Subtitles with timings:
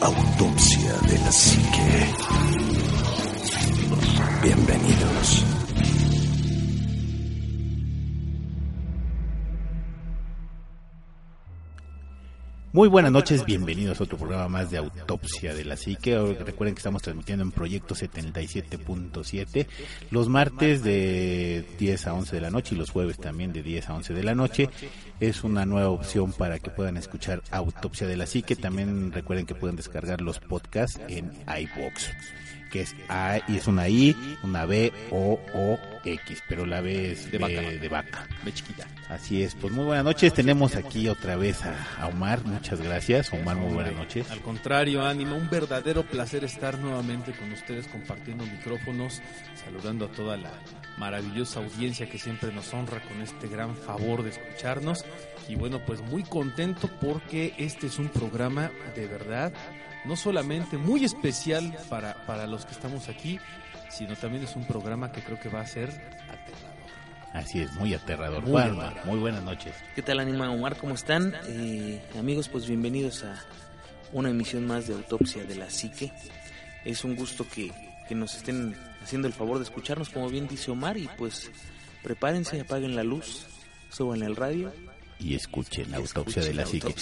[0.00, 2.06] Autopsia de la Psique.
[4.42, 5.44] Bienvenidos.
[12.72, 16.16] Muy buenas noches, bienvenidos a otro programa más de Autopsia de la Psique.
[16.16, 19.66] Recuerden que estamos transmitiendo en Proyecto 77.7
[20.12, 23.88] los martes de 10 a 11 de la noche y los jueves también de 10
[23.88, 24.70] a 11 de la noche.
[25.18, 28.54] Es una nueva opción para que puedan escuchar Autopsia de la Psique.
[28.54, 32.10] También recuerden que pueden descargar los podcasts en iBox
[32.70, 37.12] que es A y es una I, una B, O, O, X, pero la B
[37.12, 38.26] es de, vaca, de vaca.
[38.44, 38.86] B chiquita.
[39.08, 43.56] Así es, pues muy buenas noches, tenemos aquí otra vez a, Omar, muchas gracias, Omar,
[43.56, 44.30] muy buenas noches.
[44.30, 49.20] Al contrario, ánimo, un verdadero placer estar nuevamente con ustedes compartiendo micrófonos,
[49.64, 50.52] saludando a toda la
[50.96, 55.04] maravillosa audiencia que siempre nos honra con este gran favor de escucharnos.
[55.48, 59.52] Y bueno, pues muy contento porque este es un programa de verdad
[60.04, 63.38] no solamente muy especial para, para los que estamos aquí,
[63.88, 66.70] sino también es un programa que creo que va a ser aterrador.
[67.32, 68.42] Así es, muy aterrador.
[68.42, 68.62] Muy,
[69.04, 69.74] muy buenas noches.
[69.94, 70.76] ¿Qué tal, Anima Omar?
[70.76, 71.34] ¿Cómo están?
[71.46, 73.40] Eh, amigos, pues bienvenidos a
[74.12, 76.12] una emisión más de Autopsia de la Psique.
[76.84, 77.72] Es un gusto que,
[78.08, 81.50] que nos estén haciendo el favor de escucharnos, como bien dice Omar, y pues
[82.02, 83.46] prepárense, apaguen la luz,
[83.90, 84.72] suban el radio
[85.20, 86.94] y escuchen la autopsia de la psique.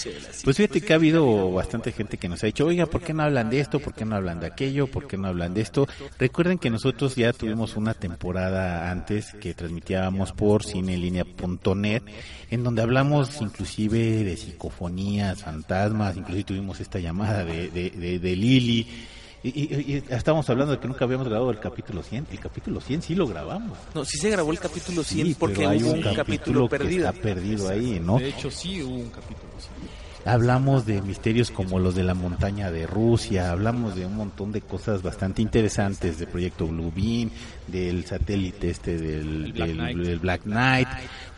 [0.44, 3.22] Pues fíjate que ha habido bastante gente que nos ha dicho, oiga, ¿por qué no
[3.22, 3.80] hablan de esto?
[3.80, 4.86] ¿Por qué no hablan de aquello?
[4.86, 5.86] ¿Por qué no hablan de esto?
[6.18, 12.02] Recuerden que nosotros ya tuvimos una temporada antes que transmitíamos por cinelinea.net,
[12.50, 18.86] en donde hablamos inclusive de psicofonías, fantasmas, inclusive tuvimos esta llamada de, de, de Lili
[19.42, 22.26] y, y, estábamos hablando de que nunca habíamos grabado el capítulo 100.
[22.32, 23.78] El capítulo 100 sí lo grabamos.
[23.94, 27.08] No, sí se grabó el capítulo 100 porque hay un, capítulo, perdido.
[27.08, 28.18] está perdido ahí, ¿no?
[28.18, 32.70] De hecho, sí hubo un capítulo 100 hablamos de misterios como los de la montaña
[32.70, 37.30] de Rusia, hablamos de un montón de cosas bastante interesantes, del proyecto Blue Beam,
[37.66, 39.52] del satélite este del,
[40.20, 40.88] Black, Knight.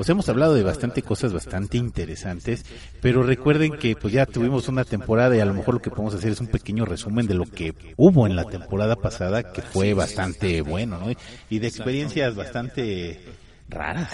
[0.00, 2.65] Os hemos hablado de bastante cosas bastante interesantes,
[3.03, 6.15] pero recuerden que pues ya tuvimos una temporada y a lo mejor lo que podemos
[6.15, 9.93] hacer es un pequeño resumen de lo que hubo en la temporada pasada, que fue
[9.93, 11.12] bastante bueno, ¿no?
[11.50, 13.21] Y de experiencias bastante
[13.69, 14.11] raras.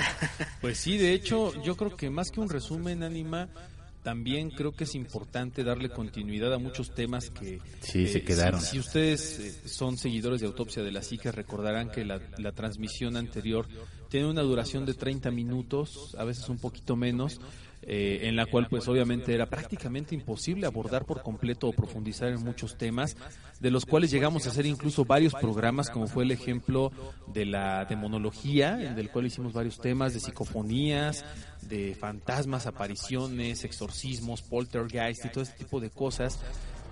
[0.61, 3.49] Pues sí, de hecho, yo creo que más que un resumen, Anima,
[4.03, 8.61] también creo que es importante darle continuidad a muchos temas que sí, se quedaron.
[8.61, 13.17] Si, ustedes eh, son seguidores de Autopsia de la Psique, recordarán que la, la, transmisión
[13.17, 13.69] anterior
[14.09, 17.41] tiene una duración de 30 minutos, a veces un poquito menos,
[17.83, 22.43] eh, en la cual pues obviamente era prácticamente imposible abordar por completo o profundizar en
[22.43, 23.17] muchos temas,
[23.61, 26.91] de los cuales llegamos a hacer incluso varios programas, como fue el ejemplo
[27.33, 31.25] de la demonología, en el cual hicimos varios temas de psicofonías,
[31.63, 36.41] de fantasmas, apariciones, exorcismos, poltergeist y todo este tipo de cosas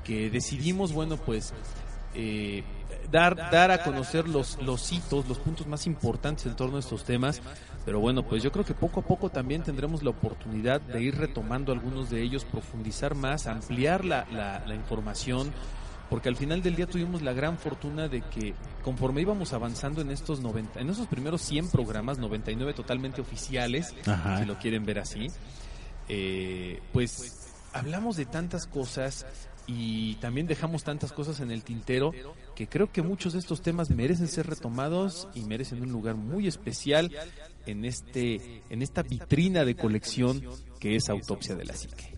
[0.05, 1.53] que decidimos, bueno, pues
[2.15, 2.63] eh,
[3.11, 7.05] dar, dar a conocer los, los hitos, los puntos más importantes en torno a estos
[7.05, 7.41] temas.
[7.85, 11.17] Pero bueno, pues yo creo que poco a poco también tendremos la oportunidad de ir
[11.17, 15.53] retomando algunos de ellos, profundizar más, ampliar la, la, la información,
[16.09, 20.11] porque al final del día tuvimos la gran fortuna de que conforme íbamos avanzando en
[20.11, 23.95] estos 90, en esos primeros 100 programas, 99 totalmente oficiales,
[24.39, 25.29] si lo quieren ver así,
[26.09, 29.27] eh, pues hablamos de tantas cosas
[29.67, 32.13] y también dejamos tantas cosas en el tintero
[32.55, 36.47] que creo que muchos de estos temas merecen ser retomados y merecen un lugar muy
[36.47, 37.11] especial
[37.67, 40.43] en este en esta vitrina de colección
[40.79, 42.15] que es Autopsia de la Psique.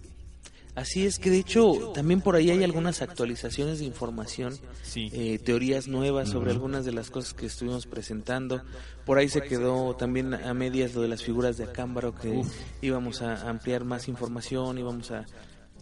[0.76, 4.58] Así es que de hecho también por ahí hay algunas actualizaciones de información,
[4.94, 8.60] eh, teorías nuevas sobre algunas de las cosas que estuvimos presentando.
[9.06, 12.42] Por ahí se quedó también a medias lo de las figuras de Acámbaro que
[12.82, 15.24] íbamos a ampliar más información, íbamos a,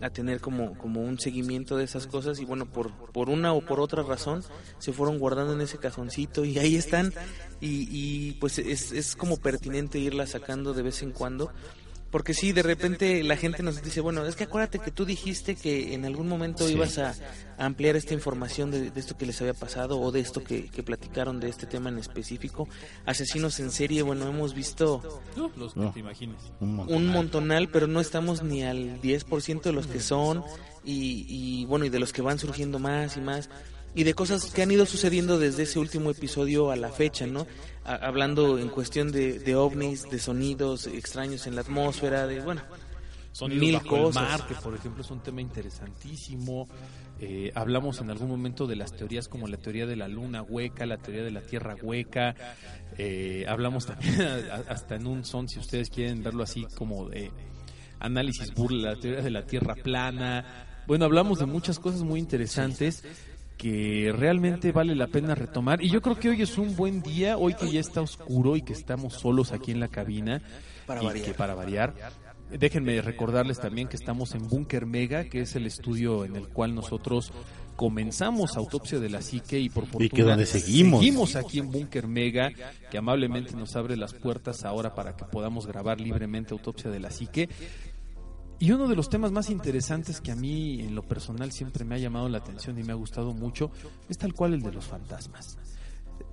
[0.01, 3.61] a tener como, como un seguimiento de esas cosas y bueno, por, por una o
[3.61, 4.43] por otra razón
[4.79, 7.13] se fueron guardando en ese cajoncito y ahí están.
[7.61, 11.51] Y, y pues es, es como pertinente irlas sacando de vez en cuando
[12.15, 15.57] porque sí, de repente la gente nos dice, bueno, es que acuérdate que tú dijiste
[15.57, 17.13] que en algún momento ibas a,
[17.59, 21.49] ampliar esta información de, esto que les había pasado o de esto que, platicaron de
[21.49, 22.69] este tema en específico.
[23.05, 25.03] Asesinos en serie, bueno, hemos visto
[25.57, 26.39] los te imagines.
[26.61, 27.69] Un, montonal.
[27.69, 30.45] pero no estamos ni al 10% de los que son
[30.85, 33.51] y, y bueno, y de los que van surgiendo más y más
[33.95, 37.47] y de cosas que han ido sucediendo desde ese último episodio a la fecha, ¿no?
[37.85, 42.63] hablando en cuestión de, de, ovnis, de sonidos extraños en la atmósfera, de, bueno,
[43.35, 44.23] son mil cosas.
[44.23, 46.69] mar, que por ejemplo es un tema interesantísimo.
[47.21, 50.87] Eh, hablamos en algún momento de las teorías como la teoría de la luna hueca,
[50.87, 52.37] la teoría de la tierra hueca.
[52.97, 54.15] Eh, hablamos también
[54.69, 57.33] hasta en un son, si ustedes quieren verlo así, como de
[57.99, 63.03] análisis burla, la teoría de la tierra plana Bueno, hablamos de muchas cosas muy interesantes
[63.57, 65.83] que realmente vale la pena retomar.
[65.83, 68.63] Y yo creo que hoy es un buen día, hoy que ya está oscuro y
[68.63, 70.43] que estamos solos aquí en la cabina.
[70.87, 71.27] Para y variar.
[71.27, 71.95] que para variar.
[72.51, 76.75] Déjenme recordarles también que estamos en Bunker Mega, que es el estudio en el cual
[76.75, 77.33] nosotros
[77.75, 81.01] comenzamos Autopsia de la Psique y por fortuna Y que donde seguimos.
[81.01, 82.53] seguimos aquí en Bunker Mega,
[82.91, 87.11] que amablemente nos abre las puertas ahora para que podamos grabar libremente Autopsia de la
[87.11, 87.49] Psique.
[88.59, 91.97] Y uno de los temas más interesantes que a mí en lo personal siempre me
[91.97, 93.71] ha llamado la atención y me ha gustado mucho
[94.09, 95.59] es tal cual el de los fantasmas.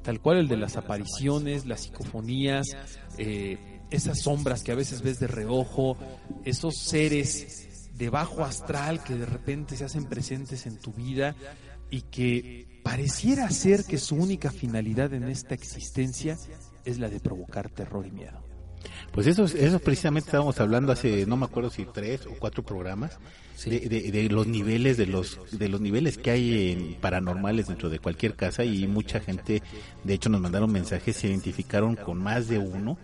[0.03, 2.67] Tal cual el de las apariciones, las psicofonías,
[3.17, 5.97] eh, esas sombras que a veces ves de reojo,
[6.45, 11.35] esos seres de bajo astral que de repente se hacen presentes en tu vida
[11.89, 16.37] y que pareciera ser que su única finalidad en esta existencia
[16.85, 18.50] es la de provocar terror y miedo.
[19.11, 23.17] Pues eso, eso precisamente estábamos hablando hace, no me acuerdo si tres o cuatro programas,
[23.65, 27.89] de, de- de los niveles, de los, de los niveles que hay en paranormales dentro
[27.89, 29.61] de cualquier casa y mucha gente,
[30.03, 32.97] de hecho nos mandaron mensajes, se identificaron con más de uno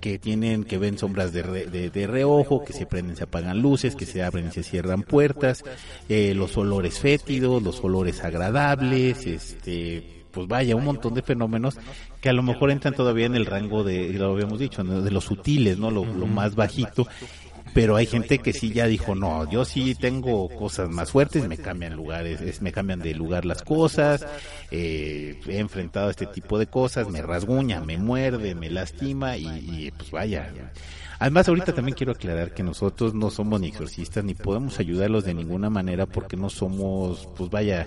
[0.00, 3.60] que tienen, que ven sombras de, re- de, de reojo, que se prenden, se apagan
[3.60, 5.62] luces, que se abren y se cierran puertas,
[6.08, 11.76] eh, los olores fétidos, los olores agradables, este, pues vaya, un montón de fenómenos
[12.20, 15.00] que a lo mejor entran todavía en el rango de, lo habíamos dicho, ¿no?
[15.02, 15.90] de los sutiles, ¿no?
[15.90, 17.06] Lo, lo más bajito.
[17.72, 21.56] Pero hay gente que sí ya dijo, no, yo sí tengo cosas más fuertes, me
[21.56, 24.26] cambian lugares, es- me cambian de lugar las cosas,
[24.72, 29.46] eh, he enfrentado a este tipo de cosas, me rasguña, me muerde, me lastima y,
[29.46, 30.50] y, pues vaya.
[31.20, 35.34] Además, ahorita también quiero aclarar que nosotros no somos ni exorcistas ni podemos ayudarlos de
[35.34, 37.86] ninguna manera porque no somos, pues vaya,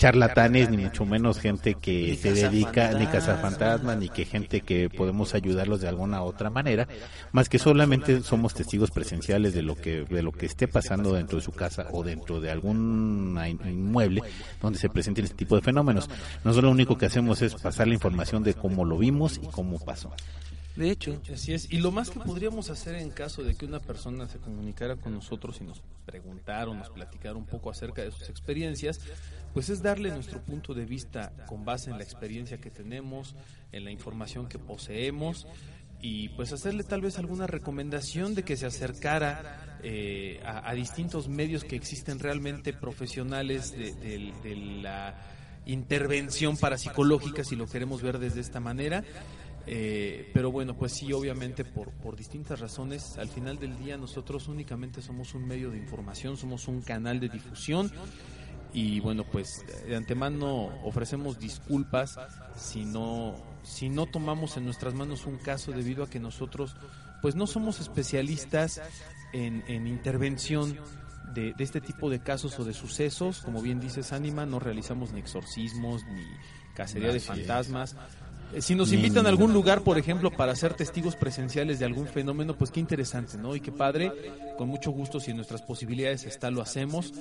[0.00, 3.98] charlatanes, ni mucho menos gente que se dedica, ni cazafantasmas.
[3.98, 6.88] ni que gente que podemos ayudarlos de alguna otra manera,
[7.32, 11.36] más que solamente somos testigos presenciales de lo que, de lo que esté pasando dentro
[11.38, 14.22] de su casa o dentro de algún in- inmueble
[14.62, 16.08] donde se presenten este tipo de fenómenos.
[16.44, 19.78] Nosotros lo único que hacemos es pasar la información de cómo lo vimos y cómo
[19.78, 20.10] pasó.
[20.80, 21.70] De hecho, Así es.
[21.72, 25.12] Y lo más que podríamos hacer en caso de que una persona se comunicara con
[25.12, 28.98] nosotros y nos preguntara o nos platicara un poco acerca de sus experiencias,
[29.52, 33.34] pues es darle nuestro punto de vista con base en la experiencia que tenemos,
[33.72, 35.46] en la información que poseemos
[36.02, 41.62] y pues hacerle tal vez alguna recomendación de que se acercara eh, a, distintos medios
[41.64, 45.14] que existen realmente profesionales de, de- de la
[45.66, 49.04] intervención parapsicológica, si lo queremos ver desde esta manera.
[49.72, 54.48] Eh, pero bueno, pues sí, obviamente por, por distintas razones, al final del día nosotros
[54.48, 57.88] únicamente somos un medio de información, somos un canal de difusión
[58.72, 62.18] y bueno, pues de antemano ofrecemos disculpas
[62.56, 66.74] si no, si no tomamos en nuestras manos un caso debido a que nosotros
[67.22, 68.80] pues no somos especialistas
[69.32, 70.76] en, en intervención
[71.32, 75.12] de, de este tipo de casos o de sucesos, como bien dices Anima, no realizamos
[75.12, 76.26] ni exorcismos ni
[76.74, 77.94] cacería de fantasmas.
[78.54, 82.06] Eh, Si nos invitan a algún lugar, por ejemplo, para ser testigos presenciales de algún
[82.06, 83.54] fenómeno, pues qué interesante, ¿no?
[83.54, 84.12] Y qué padre,
[84.58, 87.12] con mucho gusto, si en nuestras posibilidades está, lo hacemos,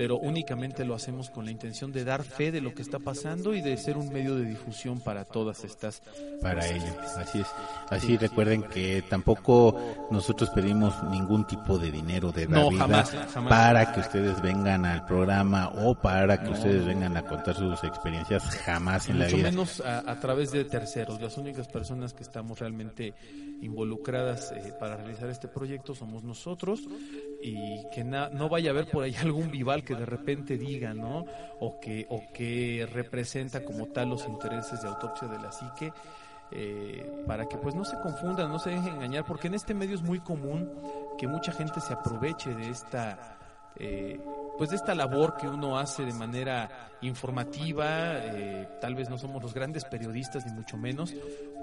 [0.00, 3.52] pero únicamente lo hacemos con la intención de dar fe de lo que está pasando
[3.52, 6.00] y de ser un medio de difusión para todas estas.
[6.40, 6.86] para ello.
[7.18, 7.46] Así es.
[7.90, 9.78] Así recuerden que tampoco
[10.10, 12.78] nosotros pedimos ningún tipo de dinero de No, Navidad
[13.10, 13.50] jamás, jamás.
[13.50, 18.42] para que ustedes vengan al programa o para que ustedes vengan a contar sus experiencias
[18.64, 19.50] jamás en la mucho vida.
[19.50, 21.20] menos a, a través de terceros.
[21.20, 23.12] Las únicas personas que estamos realmente
[23.60, 26.80] involucradas eh, para realizar este proyecto somos nosotros
[27.42, 31.24] y que no vaya a haber por ahí algún vival que de repente diga, ¿no?
[31.60, 35.92] O que, o que representa como tal los intereses de autopsia de la psique.
[36.52, 39.94] eh, para que pues no se confundan, no se dejen engañar, porque en este medio
[39.94, 40.68] es muy común
[41.16, 43.38] que mucha gente se aproveche de esta
[43.76, 44.20] eh,
[44.58, 49.42] pues de esta labor que uno hace de manera informativa, eh, tal vez no somos
[49.42, 51.14] los grandes periodistas ni mucho menos,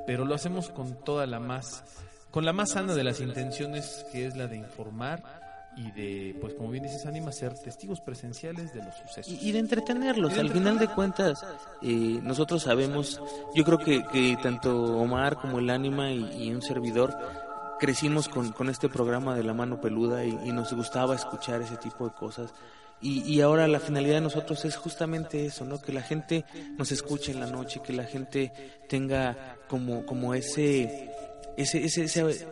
[0.08, 1.84] pero lo hacemos con toda la más,
[2.32, 5.47] con la más sana de las intenciones que es la de informar
[5.78, 9.32] y de, pues como bien dices Anima, ser testigos presenciales de los sucesos.
[9.32, 10.38] y, y de entretenerlos.
[10.38, 11.46] Al final de cuentas,
[11.82, 13.22] eh, nosotros sabemos,
[13.56, 17.16] yo creo que, que tanto Omar como el Ánima y, y un servidor
[17.80, 21.78] crecimos con, con este programa de la mano peluda y, y nos gustaba escuchar ese
[21.78, 22.52] tipo de cosas.
[23.00, 25.80] Y, y ahora la finalidad de nosotros es justamente eso, ¿no?
[25.80, 26.46] Que la gente
[26.78, 28.52] nos escuche en la noche, que la gente
[28.90, 31.14] tenga como, como ese,
[31.56, 32.48] ese, ese, ese,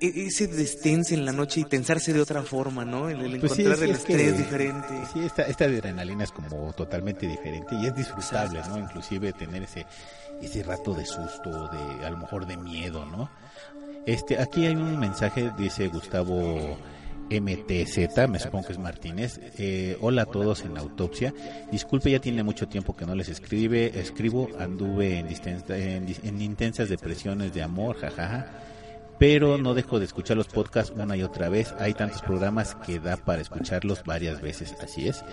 [0.00, 3.08] ese destense en la noche y tensarse de otra forma, ¿no?
[3.08, 4.88] El, el Pues encontrar sí, el es que- estrés diferente.
[5.12, 8.78] Sí, esta, esta adrenalina es como totalmente diferente y es disfrutable, ¿no?
[8.78, 9.86] Inclusive tener ese,
[10.40, 13.30] ese rato de susto, de a lo mejor de miedo, ¿no?
[14.06, 16.78] Este, aquí hay un mensaje, dice Gustavo
[17.30, 19.38] MTZ, me supongo que es Martínez.
[19.58, 21.34] Eh, hola a todos en autopsia.
[21.70, 25.28] Disculpe, ya tiene mucho tiempo que no les escribe, escribo, anduve en,
[26.22, 28.46] en, intensas depresiones de amor, jajaja.
[29.18, 31.74] Pero no dejo de escuchar los podcasts una y otra vez.
[31.78, 35.24] Hay tantos programas que da para escucharlos varias veces, así es.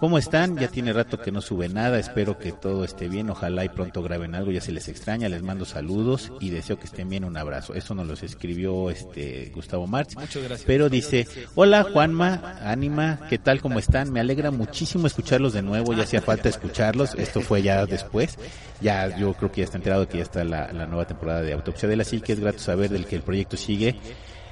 [0.00, 0.56] ¿Cómo están?
[0.56, 4.02] Ya tiene rato que no sube nada, espero que todo esté bien, ojalá y pronto
[4.02, 7.36] graben algo, ya se les extraña, les mando saludos y deseo que estén bien, un
[7.36, 7.74] abrazo.
[7.74, 10.62] Eso nos los escribió este Gustavo gracias.
[10.66, 13.60] Pero dice, hola Juanma, Ánima, ¿qué tal?
[13.60, 14.10] ¿Cómo están?
[14.10, 18.38] Me alegra muchísimo escucharlos de nuevo, ya hacía falta escucharlos, esto fue ya después,
[18.80, 21.52] ya yo creo que ya está enterado que ya está la, la nueva temporada de
[21.52, 23.96] Autopsia de la que es grato saber del que el proyecto sigue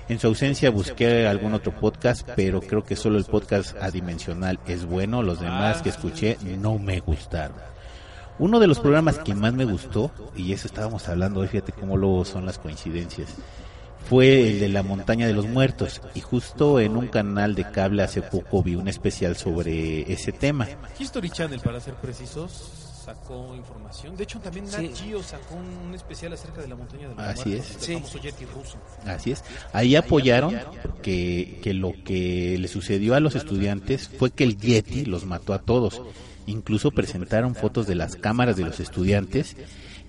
[0.08, 4.86] en su ausencia busqué algún otro podcast, pero creo que solo el podcast adimensional es
[4.86, 5.22] bueno.
[5.22, 7.56] Los demás que escuché no me gustaron.
[8.38, 12.24] Uno de los programas que más me gustó, y eso estábamos hablando fíjate cómo luego
[12.24, 13.34] son las coincidencias,
[14.08, 16.00] fue el de la montaña de los muertos.
[16.14, 20.66] Y justo en un canal de cable hace poco vi un especial sobre ese tema.
[20.98, 24.16] History Channel, para ser precisos sacó información.
[24.16, 27.54] De hecho, también Nat Geo sacó un, especial acerca de la montaña de los Así
[27.54, 27.76] es.
[27.78, 27.94] Sí.
[28.54, 28.76] ruso.
[29.06, 29.42] Así es.
[29.72, 30.58] Ahí apoyaron
[31.02, 35.54] que, que lo que le sucedió a los estudiantes fue que el Yeti los mató
[35.54, 36.02] a todos.
[36.46, 39.56] Incluso presentaron fotos de las cámaras de los estudiantes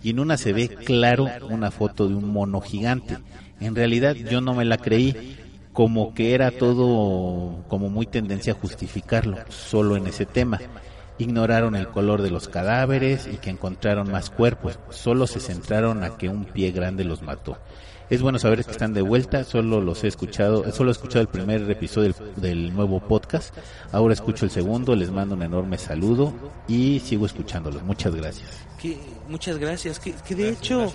[0.03, 3.17] y en una se ve claro una foto de un mono gigante.
[3.61, 5.37] En realidad yo no me la creí,
[5.71, 10.59] como que era todo como muy tendencia a justificarlo, solo en ese tema
[11.19, 16.17] ignoraron el color de los cadáveres y que encontraron más cuerpos, solo se centraron a
[16.17, 17.57] que un pie grande los mató.
[18.09, 21.27] Es bueno saber que están de vuelta, solo los he escuchado, solo he escuchado el
[21.27, 23.55] primer episodio del, nuevo podcast,
[23.91, 26.33] ahora escucho el segundo, les mando un enorme saludo
[26.67, 27.83] y sigo escuchándolos.
[27.83, 28.49] Muchas gracias.
[28.81, 28.97] Que,
[29.27, 30.91] muchas gracias, que, de hecho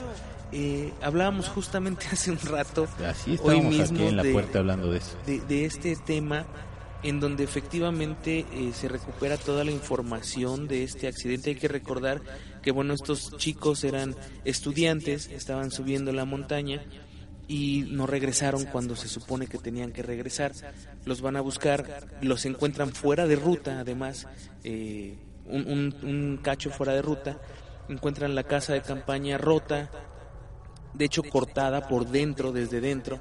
[0.50, 4.98] eh, hablábamos justamente hace un rato, Así hoy mismo aquí en la puerta hablando de
[4.98, 5.16] eso.
[5.26, 6.46] de este tema
[7.04, 11.50] en donde efectivamente eh, se recupera toda la información de este accidente.
[11.50, 12.22] Hay que recordar
[12.62, 16.82] que bueno, estos chicos eran estudiantes, estaban subiendo la montaña
[17.46, 20.52] y no regresaron cuando se supone que tenían que regresar.
[21.04, 24.26] Los van a buscar, los encuentran fuera de ruta, además,
[24.64, 27.38] eh, un, un cacho fuera de ruta,
[27.90, 29.90] encuentran la casa de campaña rota,
[30.94, 33.20] de hecho cortada por dentro, desde dentro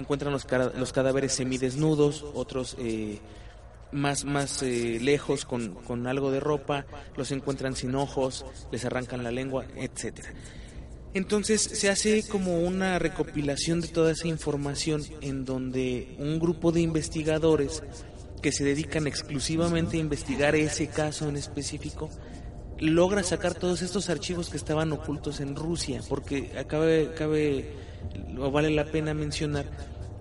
[0.00, 3.20] encuentran los, los cadáveres semidesnudos, otros eh,
[3.92, 6.86] más, más eh, lejos con, con, algo de ropa,
[7.16, 10.32] los encuentran sin ojos, les arrancan la lengua, etcétera.
[11.14, 16.82] Entonces se hace como una recopilación de toda esa información en donde un grupo de
[16.82, 17.82] investigadores
[18.42, 22.10] que se dedican exclusivamente a investigar ese caso en específico
[22.78, 27.72] logra sacar todos estos archivos que estaban ocultos en Rusia, porque acabe, cabe
[28.50, 29.66] vale la pena mencionar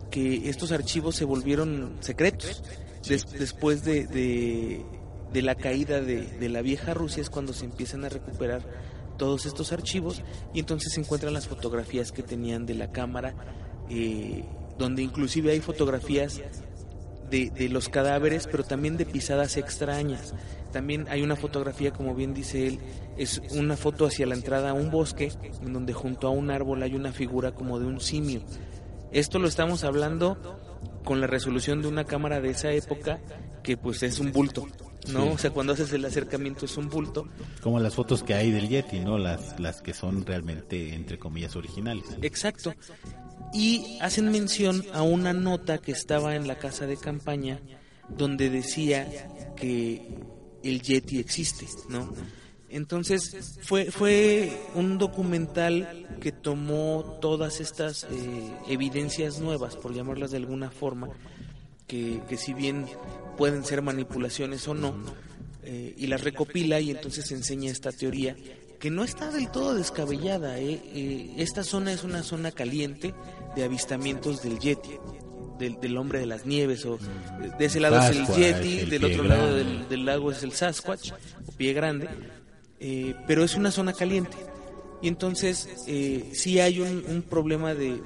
[0.10, 2.64] que estos archivos se volvieron secretos.
[3.08, 8.62] después de, de, la caída de, la vieja Rusia es cuando se empiezan a recuperar
[9.18, 10.22] todos estos archivos
[10.54, 13.34] y entonces se encuentran las fotografías que tenían de la cámara,
[13.90, 14.44] eh,
[14.78, 16.42] donde inclusive hay fotografías
[17.30, 20.34] de, de, los cadáveres, pero también de pisadas extrañas.
[20.78, 22.80] También hay una fotografía, como bien dice él,
[23.18, 26.84] es una foto hacia la entrada a un bosque, en donde junto a un árbol
[26.84, 28.44] hay una figura como de un simio.
[29.12, 30.38] Esto lo estamos hablando
[31.04, 33.20] con la resolución de una cámara de esa época
[33.64, 34.68] que pues es un bulto,
[35.12, 35.32] ¿no?
[35.32, 37.28] O sea, cuando haces el acercamiento es un bulto.
[37.64, 39.18] Como las fotos que hay del Yeti, ¿no?
[39.18, 42.06] Las, las que son realmente, entre comillas, originales.
[42.22, 42.76] Exacto.
[43.52, 47.62] Y hacen mención a una nota que estaba en la casa de campaña
[48.10, 49.08] donde decía
[49.56, 52.12] que el Yeti existe, ¿no?
[52.70, 60.38] Entonces fue, fue un documental que tomó todas estas eh, evidencias nuevas, por llamarlas de
[60.38, 61.10] alguna forma,
[61.88, 62.86] que, que si bien
[63.38, 64.96] pueden ser manipulaciones o no,
[65.64, 68.36] eh, y las recopila y entonces enseña esta teoría
[68.80, 70.60] que no está del todo descabellada.
[70.60, 71.34] ¿eh?
[71.38, 73.14] esta zona es una zona caliente
[73.56, 74.92] de avistamientos del Yeti.
[75.58, 77.00] Del, del, hombre de las nieves o
[77.58, 81.12] de ese lado es el Yeti, del otro lado del, del, lago es el Sasquatch
[81.48, 82.08] o pie grande
[82.80, 84.38] eh, pero es una zona caliente.
[85.02, 88.00] Y entonces eh, sí hay un, problema de,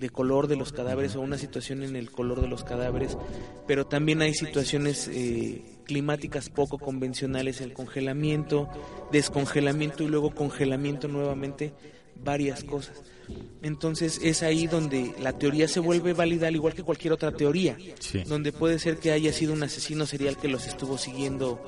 [0.00, 3.18] de, color de los cadáveres o una situación en el color de los cadáveres,
[3.66, 8.66] pero también hay situaciones eh, climáticas poco convencionales, el congelamiento,
[9.12, 11.74] descongelamiento y luego congelamiento nuevamente,
[12.24, 13.02] varias cosas.
[13.62, 17.76] Entonces es ahí donde la teoría se vuelve válida al igual que cualquier otra teoría,
[18.26, 21.60] donde puede ser que haya sido un asesino serial que los estuvo siguiendo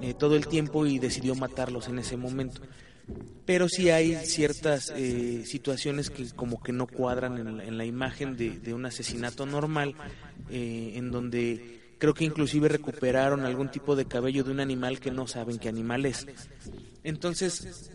[0.00, 2.60] eh, todo el tiempo y decidió matarlos en ese momento.
[3.44, 8.74] Pero sí hay ciertas eh, situaciones que como que no cuadran en la, imagen de,
[8.74, 9.94] un asesinato normal
[10.50, 15.12] eh, en donde creo que inclusive recuperaron algún tipo de cabello de un animal que
[15.12, 16.26] no saben qué animal es.
[17.04, 17.90] Entonces,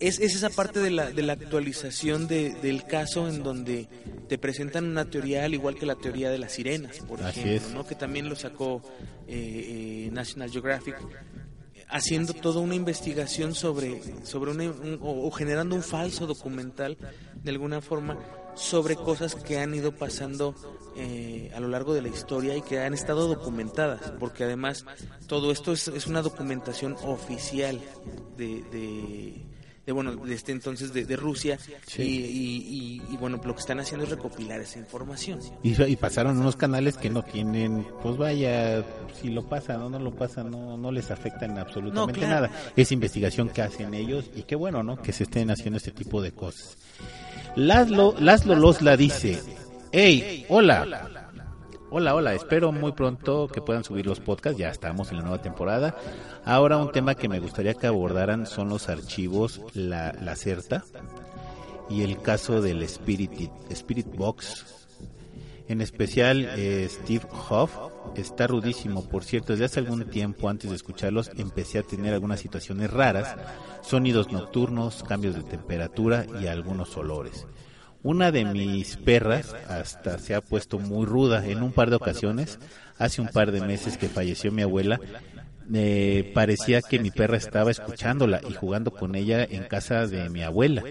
[0.00, 3.88] es, esa parte de la, de la actualización del caso en donde
[4.28, 7.86] te presentan una teoría al igual que la teoría de las sirenas, por ejemplo, ¿no?
[7.86, 8.82] que también lo sacó
[9.26, 10.96] eh, eh, National Geographic,
[11.88, 14.68] haciendo toda una investigación sobre, sobre
[15.00, 16.96] o, generando un falso documental
[17.42, 18.18] de alguna forma
[18.54, 20.54] sobre cosas que han ido pasando
[20.96, 24.84] eh, a lo largo de la historia y que han estado documentadas, porque además
[25.26, 27.80] todo esto es, es una documentación oficial
[28.36, 29.55] de de
[29.92, 31.58] bueno, de este entonces de, Rusia
[31.96, 35.38] y, bueno, lo que están haciendo es recopilar esa información.
[35.62, 38.84] Y, pasaron unos canales que no tienen, pues vaya,
[39.20, 42.50] si lo pasan o no lo pasan, no, no les afecta en absolutamente nada.
[42.74, 45.00] Es investigación que hacen ellos y qué bueno, ¿no?
[45.00, 46.76] Que se estén haciendo este tipo de cosas.
[47.54, 49.40] Laszlo, Laszlo Losla dice,
[49.92, 51.15] hey, hola.
[51.98, 55.40] Hola, hola, espero muy pronto que puedan subir los podcasts, ya estamos en la nueva
[55.40, 55.96] temporada.
[56.44, 60.84] Ahora un tema que me gustaría que abordaran son los archivos, la, la CERTA
[61.88, 64.88] y el caso del Spirit, Spirit Box.
[65.68, 67.74] En especial eh, Steve Hoff
[68.14, 72.40] está rudísimo, por cierto, desde hace algún tiempo antes de escucharlos empecé a tener algunas
[72.40, 73.36] situaciones raras,
[73.80, 77.46] sonidos nocturnos, cambios de temperatura y algunos olores.
[78.06, 82.60] Una de mis perras hasta se ha puesto muy ruda en un par de ocasiones.
[82.98, 85.00] Hace un par de meses que falleció mi abuela,
[85.74, 90.44] eh, parecía que mi perra estaba escuchándola y jugando con ella en casa de mi
[90.44, 90.84] abuela.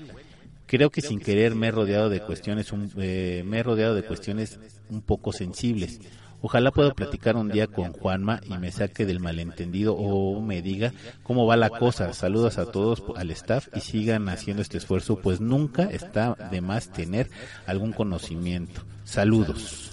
[0.66, 4.60] Creo que sin querer me he rodeado de cuestiones, eh, me he rodeado de cuestiones
[4.90, 6.02] un poco sensibles.
[6.48, 10.94] Ojalá pueda platicar un día con Juanma y me saque del malentendido o me diga
[11.24, 12.14] cómo va la cosa.
[12.14, 16.92] Saludos a todos al staff y sigan haciendo este esfuerzo, pues nunca está de más
[16.92, 17.32] tener
[17.66, 18.84] algún conocimiento.
[19.06, 19.90] Saludos.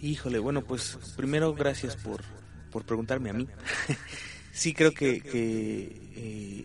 [0.00, 2.22] Híjole, bueno, pues primero gracias por,
[2.70, 3.46] por preguntarme a mí.
[4.52, 6.64] sí creo que, eh,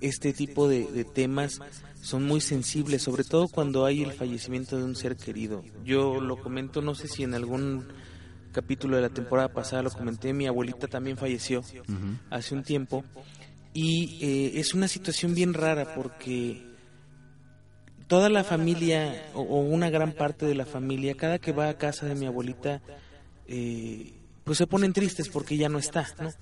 [0.00, 1.60] este tipo de temas
[2.00, 5.64] son muy sensibles, sobre todo cuando hay el fallecimiento de un ser querido.
[5.84, 7.88] Yo lo comento, no sé si en algún
[8.50, 11.62] capítulo de la temporada pasada lo comenté, mi abuelita también falleció
[12.30, 13.04] hace un tiempo
[13.72, 16.62] y eh, es una situación bien rara porque
[18.06, 22.06] toda la familia o, una gran parte de la familia, cada que va a casa
[22.06, 22.82] de mi abuelita,
[23.46, 26.32] eh, pues se ponen tristes porque ya no está, ¿no?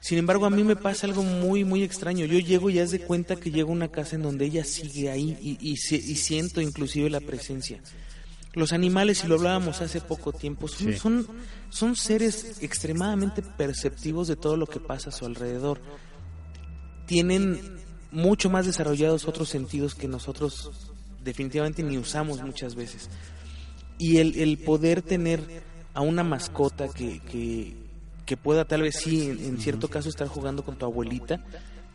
[0.00, 2.24] Sin embargo, a mí me pasa algo muy, muy extraño.
[2.24, 5.10] Yo llego y ya de cuenta que llego a una casa en donde ella sigue
[5.10, 7.82] ahí y, y siento inclusive la presencia.
[8.52, 11.26] Los animales, y lo hablábamos hace poco tiempo, son,
[11.68, 15.80] son, seres extremadamente perceptivos de todo lo que pasa a su alrededor.
[17.06, 17.78] Tienen
[18.10, 23.08] mucho más desarrollados otros sentidos que nosotros definitivamente ni usamos muchas veces.
[23.98, 25.62] Y el, poder tener
[25.94, 30.76] a una mascota que, que, pueda tal vez sí, en, cierto caso, estar jugando con
[30.76, 31.44] tu abuelita,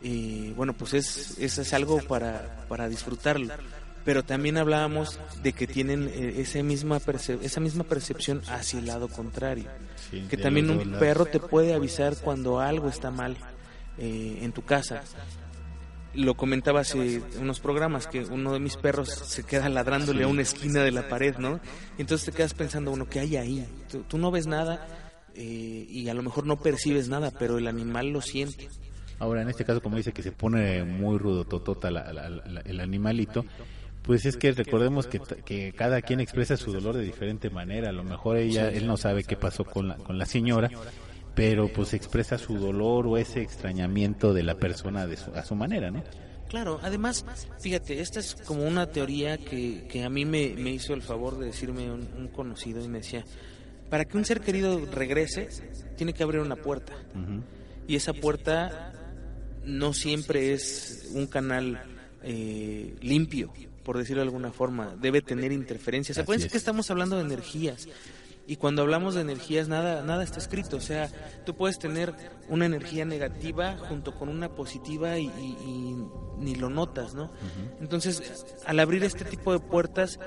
[0.02, 3.52] eh, bueno, pues es, es, algo para, para disfrutarlo
[4.06, 7.00] pero también hablábamos de que tienen eh, esa misma
[7.42, 9.68] esa misma percepción hacia el lado contrario.
[10.30, 13.36] Que también un perro te puede avisar cuando algo está mal
[13.98, 15.02] eh, en tu casa.
[16.14, 20.42] Lo comentaba hace unos programas que uno de mis perros se queda ladrándole a una
[20.42, 21.60] esquina de la pared no
[21.98, 23.66] entonces te quedas pensando bueno qué hay ahí
[24.08, 24.86] tú, no ves nada
[25.34, 28.70] eh, y a lo mejor no percibes nada pero el animal lo siente.
[29.18, 33.46] Ahora, en este caso, como dice que se pone muy rudo totota el animalito,
[34.06, 37.88] pues es que recordemos que, que, cada quien expresa su dolor de diferente manera.
[37.88, 40.70] A lo mejor ella, él no sabe qué pasó con la, con la señora,
[41.34, 45.90] pero pues expresa su dolor o ese extrañamiento de la persona de a su manera,
[45.90, 46.04] ¿no?
[46.48, 47.26] Claro, además,
[47.58, 51.36] fíjate, esta es como una teoría que, que a mí me, me, hizo el favor
[51.38, 53.24] de decirme un, conocido y me decía,
[53.90, 55.48] para que un ser querido regrese,
[55.96, 56.92] tiene que abrir una puerta.
[57.88, 58.92] Y esa puerta
[59.64, 61.82] no siempre es un canal
[62.22, 63.52] eh, limpio
[63.86, 66.18] por decirlo de alguna forma, debe tener interferencias.
[66.18, 67.86] Acuérdense que estamos hablando de energías.
[68.44, 70.76] Y cuando hablamos de energías, nada, nada está escrito.
[70.76, 71.08] O sea,
[71.44, 72.12] tú puedes tener
[72.48, 75.30] una energía negativa junto con una positiva y,
[76.36, 77.30] ni lo notas, ¿no?
[77.80, 80.18] Entonces, al abrir este tipo de puertas,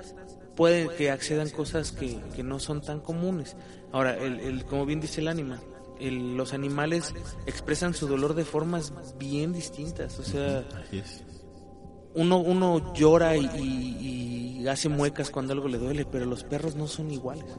[0.55, 3.57] puede que accedan cosas que, que no son tan comunes.
[3.91, 5.59] Ahora, el, el, como bien dice el ánima,
[5.99, 7.13] los animales
[7.45, 10.17] expresan su dolor de formas bien distintas.
[10.17, 10.63] O sea,
[12.19, 17.09] uno, uno llora y, hace muecas cuando algo le duele, pero los perros no son
[17.09, 17.57] iguales.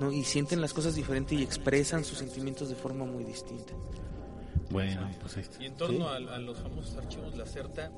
[0.00, 0.10] ¿no?
[0.10, 3.74] Y sienten las cosas diferentes y expresan sus sentimientos de forma muy distinta.
[4.70, 7.92] Bueno, pues ahí Y en torno a, los famosos archivos La Certa,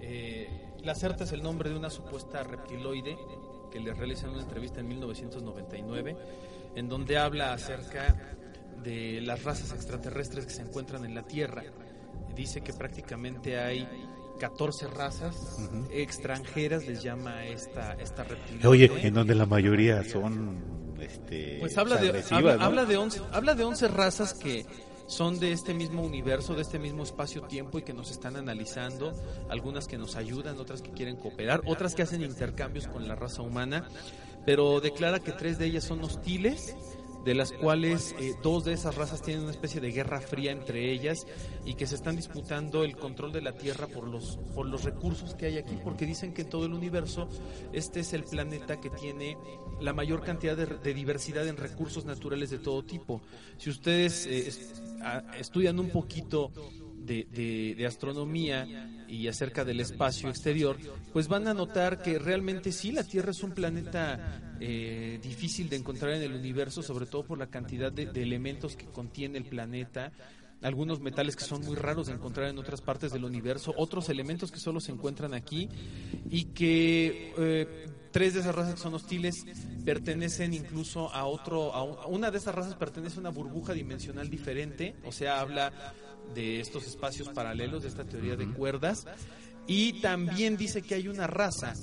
[0.00, 3.16] eh, La Certa es el nombre de una supuesta reptiloide
[3.72, 6.16] que le realizan una entrevista en 1999
[6.76, 8.36] en donde habla acerca
[8.84, 11.64] de las razas extraterrestres que se encuentran en la Tierra.
[12.36, 13.88] Dice que prácticamente hay
[14.38, 15.58] 14 razas
[15.90, 18.68] extranjeras, les llama esta, esta reptilia.
[18.68, 20.74] Oye, en donde la mayoría son...
[21.00, 24.64] Este, pues habla de, habla, de 11, habla de 11 razas que
[25.06, 29.12] son de este mismo universo, de este mismo espacio-tiempo y que nos están analizando,
[29.50, 33.42] algunas que nos ayudan, otras que quieren cooperar, otras que hacen intercambios con la raza
[33.42, 33.86] humana,
[34.46, 36.74] pero declara que tres de ellas son hostiles
[37.24, 40.92] de las cuales eh, dos de esas razas tienen una especie de guerra fría entre
[40.92, 41.26] ellas
[41.64, 45.34] y que se están disputando el control de la Tierra por los, por los recursos
[45.34, 47.28] que hay aquí, porque dicen que en todo el universo
[47.72, 49.36] este es el planeta que tiene
[49.80, 53.22] la mayor cantidad de, diversidad en recursos naturales de todo tipo.
[53.56, 54.52] Si ustedes eh,
[55.38, 56.52] estudian un poquito
[57.04, 58.66] de, de, astronomía
[59.08, 60.76] y acerca del espacio exterior,
[61.12, 65.76] pues van a notar que realmente sí, la Tierra es un planeta eh, difícil de
[65.76, 70.12] encontrar en el universo, sobre todo por la cantidad de, elementos que contiene el planeta.
[70.62, 74.50] Algunos metales que son muy raros de encontrar en otras partes del universo, otros elementos
[74.50, 75.68] que solo se encuentran aquí
[76.30, 79.44] y que eh, tres de esas razas que son hostiles
[79.84, 84.94] pertenecen incluso a otro, a una de esas razas pertenece a una burbuja dimensional diferente,
[85.04, 85.72] o sea, habla
[86.34, 89.06] de estos espacios paralelos, de esta teoría de cuerdas,
[89.66, 91.74] y también dice que hay una raza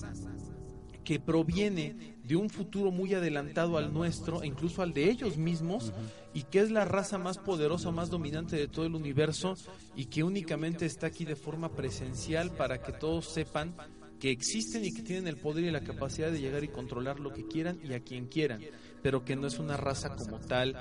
[1.03, 5.91] que proviene de un futuro muy adelantado al nuestro, e incluso al de ellos mismos,
[6.33, 9.55] y que es la raza más poderosa, más dominante de todo el universo,
[9.95, 13.75] y que únicamente está aquí de forma presencial para que todos sepan
[14.21, 17.33] que existen y que tienen el poder y la capacidad de llegar y controlar lo
[17.33, 18.61] que quieran y a quien quieran,
[19.01, 20.77] pero que no es una raza como tal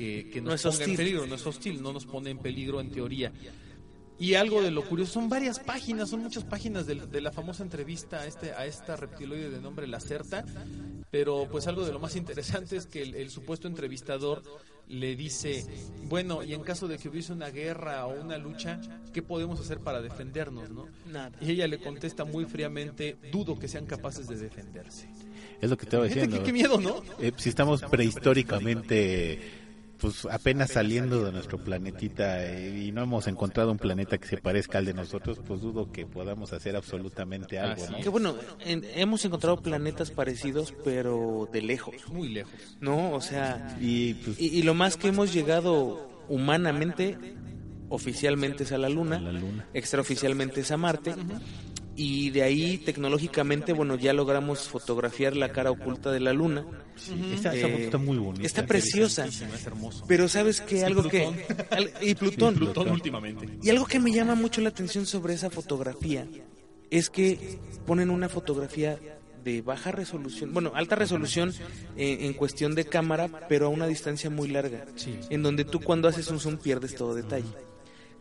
[0.00, 3.32] que, nos ponga en peligro, no es hostil, no nos pone en peligro en teoría.
[4.18, 8.20] Y algo de lo curioso, son varias páginas, son muchas páginas de, la famosa entrevista
[8.20, 10.44] a, este, a esta reptiloide de nombre Lacerta,
[11.10, 14.42] pero pues algo de lo más interesante es que el, supuesto entrevistador
[14.88, 15.64] le dice,
[16.04, 18.80] bueno, y en caso de que hubiese una guerra o una lucha,
[19.14, 20.68] ¿qué podemos hacer para defendernos?
[20.70, 20.86] ¿no?
[21.06, 21.32] Nada.
[21.40, 25.08] Y ella le contesta muy fríamente, dudo que sean capaces de defenderse.
[25.60, 26.42] Es lo que te estaba diciendo.
[26.42, 27.02] Qué, miedo, ¿no?
[27.20, 29.59] Eh, si estamos prehistóricamente
[30.00, 34.38] pues apenas saliendo de nuestro planetita eh, y no hemos encontrado un planeta que se
[34.38, 37.84] parezca al de nosotros, pues dudo que podamos hacer absolutamente algo.
[38.02, 38.34] Que bueno,
[38.64, 41.94] hemos encontrado planetas parecidos, pero de lejos.
[42.08, 42.52] Muy lejos.
[42.80, 47.18] No, o sea, y, pues, y, lo más que hemos llegado humanamente,
[47.88, 49.22] oficialmente es a la Luna,
[49.74, 51.14] extraoficialmente es a Marte
[52.02, 56.64] y de ahí tecnológicamente, bueno, ya logramos fotografiar la cara oculta de la luna.
[57.34, 58.46] esta, foto está muy bonita.
[58.46, 59.28] Está preciosa.
[60.08, 61.28] Pero sabes que algo que...
[62.00, 62.54] y Plutón.
[62.54, 63.50] Plutón últimamente.
[63.62, 66.26] Y algo que me llama mucho la atención sobre esa fotografía
[66.88, 68.98] es que ponen una fotografía
[69.44, 71.52] de baja resolución, bueno, alta resolución
[71.98, 74.86] en, cuestión de cámara, pero a una distancia muy larga,
[75.28, 77.52] en donde tú cuando haces un zoom pierdes todo detalle.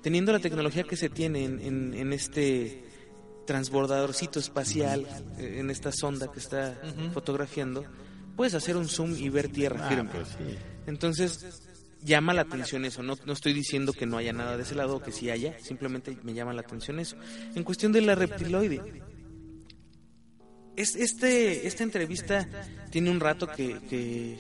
[0.02, 2.89] Teniendo la tecnología que se tiene en, en este
[3.50, 5.08] transbordadorcito espacial
[5.40, 6.80] eh, en esta sonda que está
[7.16, 7.84] fotografiando,
[8.36, 10.12] puedes hacer un zoom y ver tierra ah, firme.
[10.12, 10.38] Pues
[10.86, 11.64] Entonces,
[12.04, 13.02] llama la atención eso.
[13.02, 15.58] No, no estoy diciendo que no haya nada de ese lado o que sí haya,
[15.58, 17.18] simplemente me llama la atención eso.
[17.56, 19.02] En cuestión de la reptiloide,
[20.82, 22.48] es, este, esta entrevista
[22.90, 23.80] tiene un rato que,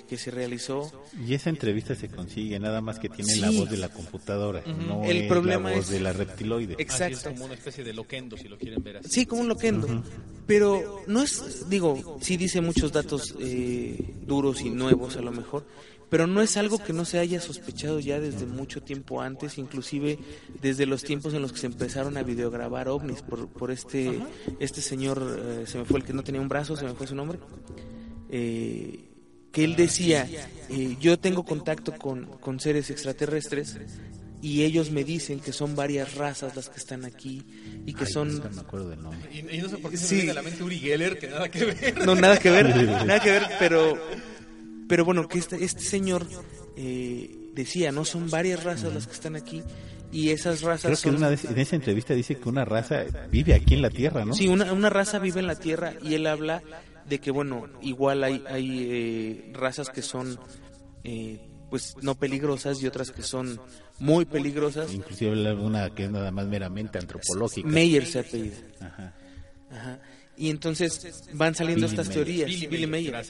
[0.07, 0.91] que, se realizó.
[1.25, 5.03] Y esa entrevista se consigue nada más que tiene la voz de la computadora, no
[5.03, 6.75] el problema la voz de la reptiloide.
[6.79, 7.17] Exacto.
[7.17, 9.09] es como una especie de loquendo, si lo quieren ver así.
[9.09, 10.03] Sí, como un loquendo.
[10.47, 15.65] Pero no es, digo, sí dice muchos datos eh, duros y nuevos a lo mejor,
[16.09, 20.19] pero no es algo que no se haya sospechado ya desde mucho tiempo antes, inclusive
[20.61, 24.19] desde los tiempos en los que se empezaron a videograbar ovnis por, por este,
[24.59, 27.07] este señor, eh, se me fue el que no tenía un brazo, se me fue
[27.07, 27.39] su nombre,
[28.29, 29.05] eh,
[29.51, 30.27] que él decía,
[30.69, 33.77] eh, yo tengo contacto con, con seres extraterrestres
[34.41, 37.43] y ellos me dicen que son varias razas las que están aquí
[37.85, 39.29] y que son no me acuerdo del nombre.
[39.33, 41.49] Y, no sé por qué se me viene a la mente Uri Geller que nada
[41.49, 42.05] que ver.
[42.05, 42.73] No nada que ver
[43.05, 43.97] nada que ver pero
[44.89, 46.25] pero bueno, que este, este señor
[46.75, 48.03] eh, decía, ¿no?
[48.03, 49.63] Son varias razas las que están aquí
[50.11, 53.83] y esas razas Creo que en esa entrevista dice que una raza vive aquí en
[53.83, 54.33] la Tierra, ¿no?
[54.33, 56.63] Sí, una, una raza vive en la Tierra y él habla
[57.07, 60.39] de que, bueno, igual hay, hay eh, razas que son...
[61.03, 63.61] Eh, pues no peligrosas y otras que son
[63.99, 64.91] muy peligrosas.
[64.91, 67.67] Inclusive una que es nada más meramente antropológica.
[67.67, 68.57] Meyer se apellida.
[68.79, 69.13] Ajá.
[69.69, 69.99] Ajá.
[70.35, 72.49] Y entonces van saliendo estas teorías.
[72.49, 73.23] Billy, Meyer.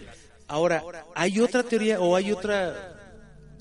[0.49, 0.83] Ahora,
[1.15, 2.97] hay otra teoría o hay otra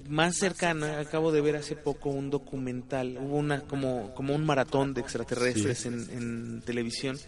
[0.09, 4.95] más cercana, acabo de ver hace poco un documental, hubo una como, como un maratón
[4.95, 7.19] de extraterrestres en, televisión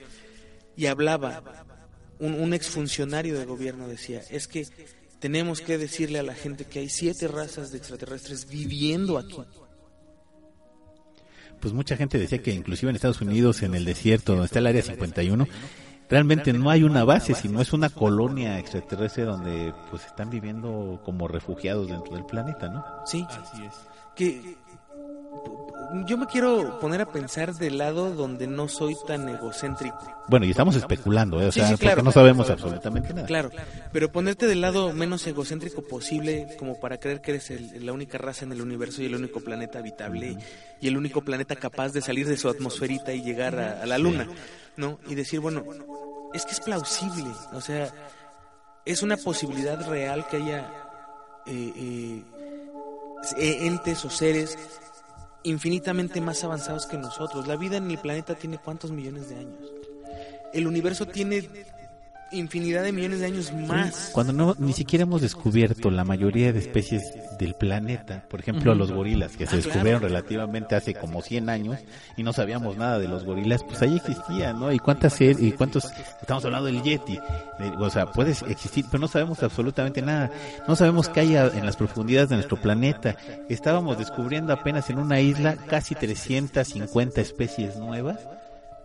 [0.77, 1.42] y hablaba,
[2.18, 4.66] un, un exfuncionario de gobierno decía, es que
[5.18, 9.37] tenemos que decirle a la gente que hay siete razas de extraterrestres viviendo aquí.
[11.61, 14.66] Pues mucha gente decía que inclusive en Estados Unidos, en el desierto, donde está el
[14.68, 15.46] Área 51,
[16.11, 21.29] realmente no hay una base, sino es una colonia extraterrestre donde pues están viviendo como
[21.29, 22.85] refugiados dentro del planeta, ¿no?
[23.07, 23.75] Sí, así es.
[24.16, 24.59] Que
[26.07, 29.98] yo me quiero poner a pensar del lado donde no soy tan egocéntrico.
[30.29, 31.46] Bueno, y estamos especulando, ¿eh?
[31.46, 33.26] o sea, porque no sabemos absolutamente nada.
[33.26, 33.50] Claro,
[33.92, 37.50] pero ponerte del lado menos egocéntrico posible, como para creer que eres
[37.83, 40.37] la única raza en el universo y el único planeta habitable
[40.81, 44.29] y el único planeta capaz de salir de su atmosferita y llegar a, la luna,
[44.76, 44.98] ¿no?
[45.09, 45.64] Y decir, bueno,
[46.33, 47.92] es que es plausible, o sea,
[48.85, 50.70] es una posibilidad real que haya
[51.46, 52.22] eh, eh,
[53.37, 54.57] e-, entes o seres
[55.42, 57.46] infinitamente más avanzados que nosotros.
[57.46, 59.72] La vida en el planeta tiene cuántos millones de años.
[60.53, 61.48] El universo tiene
[62.33, 64.11] infinidad de millones de años más.
[64.12, 67.03] Cuando no ni siquiera hemos descubierto la mayoría de especies
[67.38, 71.79] del planeta, por ejemplo los gorilas que se ah, descubrieron relativamente hace como 100 años
[72.16, 74.73] y no sabíamos nada de los gorilas, pues ahí existían, ¿no?
[74.73, 75.87] Y cuántas y cuántos
[76.21, 77.19] estamos hablando del yeti,
[77.79, 80.31] o sea, puede existir, pero no sabemos absolutamente nada.
[80.69, 83.16] No sabemos qué hay en las profundidades de nuestro planeta.
[83.49, 88.19] Estábamos descubriendo apenas en una isla casi 350 especies nuevas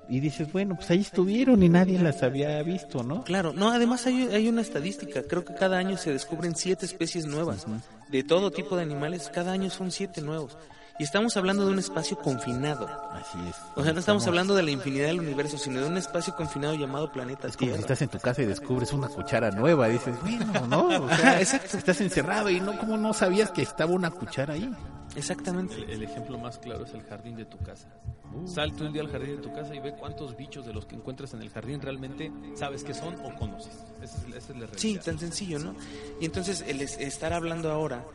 [0.07, 3.23] y dices, bueno, pues ahí estuvieron y nadie las había visto, ¿no?
[3.23, 7.25] Claro, no, además hay, hay una estadística, creo que cada año se descubren siete especies
[7.25, 7.65] nuevas,
[8.09, 10.57] de todo tipo de animales, cada año son siete nuevos.
[10.97, 12.87] Y estamos hablando de un espacio confinado.
[13.11, 13.55] Así es.
[13.75, 16.73] O sea, no estamos hablando de la infinidad del universo, sino de un espacio confinado
[16.75, 20.15] llamado planeta es como si estás en tu casa y descubres una cuchara nueva, dices,
[20.21, 21.05] bueno, ¿no?
[21.05, 21.77] O sea, Exacto.
[21.77, 24.73] estás encerrado y no, como no sabías que estaba una cuchara ahí?
[25.17, 25.75] Exactamente.
[25.75, 27.89] El, ejemplo más claro es el jardín de tu casa.
[28.33, 28.47] Uh.
[28.47, 30.85] Sal tú un día al jardín de tu casa y ve cuántos bichos de los
[30.85, 33.83] que encuentras en el jardín realmente sabes que son o conoces.
[34.01, 34.77] Esa es, la realidad.
[34.77, 35.75] Sí, tan sencillo, ¿no?
[36.21, 38.05] Y entonces el estar hablando ahora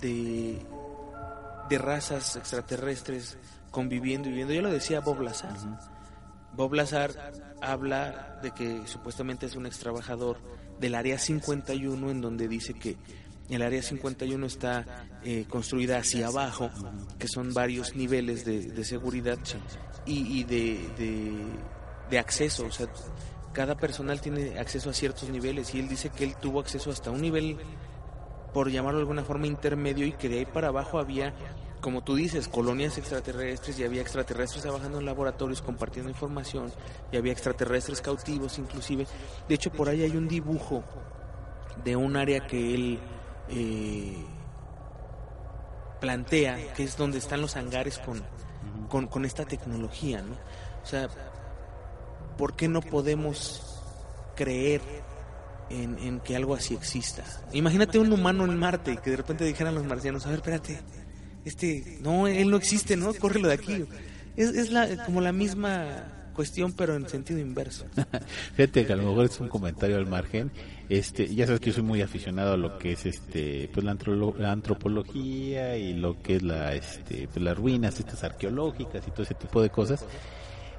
[0.00, 0.60] de
[1.68, 3.38] de razas extraterrestres
[3.70, 4.54] conviviendo y viviendo.
[4.54, 5.54] Yo lo decía Bob Lazar.
[6.52, 10.38] Bob Lazar habla de que supuestamente es un ex trabajador
[10.78, 12.96] del Área 51 en donde dice que
[13.50, 16.70] el Área 51 está eh, construida hacia abajo,
[17.18, 19.38] que son varios niveles de, seguridad
[20.06, 21.44] y, de,
[22.08, 22.66] de, acceso.
[22.66, 22.86] O sea,
[23.52, 27.10] cada personal tiene acceso a ciertos niveles y él dice que él tuvo acceso hasta
[27.10, 27.58] un nivel
[28.54, 31.34] por llamarlo de alguna forma intermedio y que de ahí para abajo había
[31.84, 36.72] como tú dices, colonias extraterrestres y había extraterrestres trabajando en laboratorios compartiendo información
[37.12, 39.06] y había extraterrestres cautivos inclusive.
[39.46, 40.82] De hecho, por ahí hay un dibujo
[41.84, 42.98] de un área que él
[43.50, 44.24] eh,
[46.00, 48.24] plantea, que es donde están los hangares con,
[49.06, 50.36] con, esta tecnología, ¿no?
[50.82, 51.10] O sea,
[52.38, 53.82] ¿por qué no podemos
[54.34, 54.80] creer
[55.70, 57.24] en, que algo así exista.
[57.52, 60.80] Imagínate un humano en Marte y que de repente dijeran los marcianos, a ver, espérate,
[61.44, 63.12] este, no, él no existe, ¿no?
[63.14, 63.84] Córrelo de aquí.
[64.36, 67.86] Es, es la, como la misma cuestión, pero en sentido inverso.
[68.56, 70.50] Fíjate que a lo mejor es un comentario al margen.
[70.88, 73.96] Este, ya sabes que yo soy muy aficionado a lo que es este, pues la,
[74.38, 79.22] la antropología y lo que es la, este, pues las ruinas estas arqueológicas y todo
[79.22, 80.04] ese tipo de cosas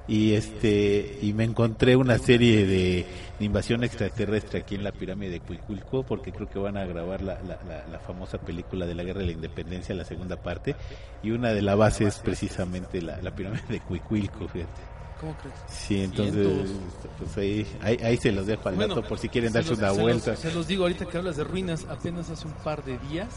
[0.08, 3.06] y este y me encontré una serie de,
[3.38, 7.38] invasión extraterrestre aquí en la pirámide de Cuiculco porque creo que van a grabar la,
[7.42, 10.74] la, famosa película de la guerra de la independencia la segunda parte
[11.22, 15.56] y una de las bases es precisamente la, pirámide de Cuiculco fíjate ¿Cómo crees?
[15.66, 16.70] Sí, entonces
[17.18, 17.66] pues ahí,
[18.02, 20.36] ahí, se los dejo al dato por si quieren darse una vuelta.
[20.36, 23.30] se los digo ahorita que hablas de ruinas, apenas hace un par de días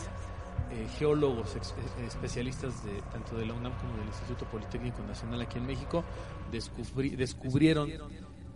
[0.72, 5.58] eh, geólogos eh, especialistas de tanto de la UNAM como del Instituto Politécnico Nacional aquí
[5.58, 6.04] en México
[6.52, 7.90] descubrieron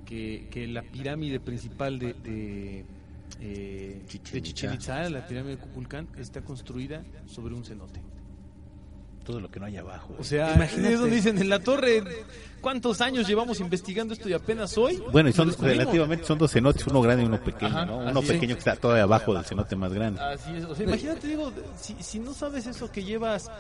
[0.05, 2.85] que, que, la pirámide principal de, de,
[3.39, 8.01] eh, Chichen Itza, la pirámide de Cuculcán, está construida sobre un cenote
[9.23, 10.15] todo lo que no hay abajo.
[10.19, 10.93] O sea, Imagínate.
[10.93, 12.03] eso dicen en la torre.
[12.61, 15.01] ¿Cuántos años llevamos investigando esto y apenas hoy?
[15.11, 17.97] Bueno, y son relativamente son dos cenotes, uno grande y uno pequeño, ¿no?
[17.97, 20.21] Uno pequeño que está todavía abajo del cenote más grande.
[20.21, 20.63] Así es.
[20.65, 23.51] O sea, imagínate, digo, si, si no sabes eso que llevas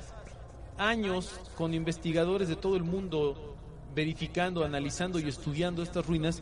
[0.77, 3.57] años con investigadores de todo el mundo
[3.93, 6.41] verificando, analizando y estudiando estas ruinas,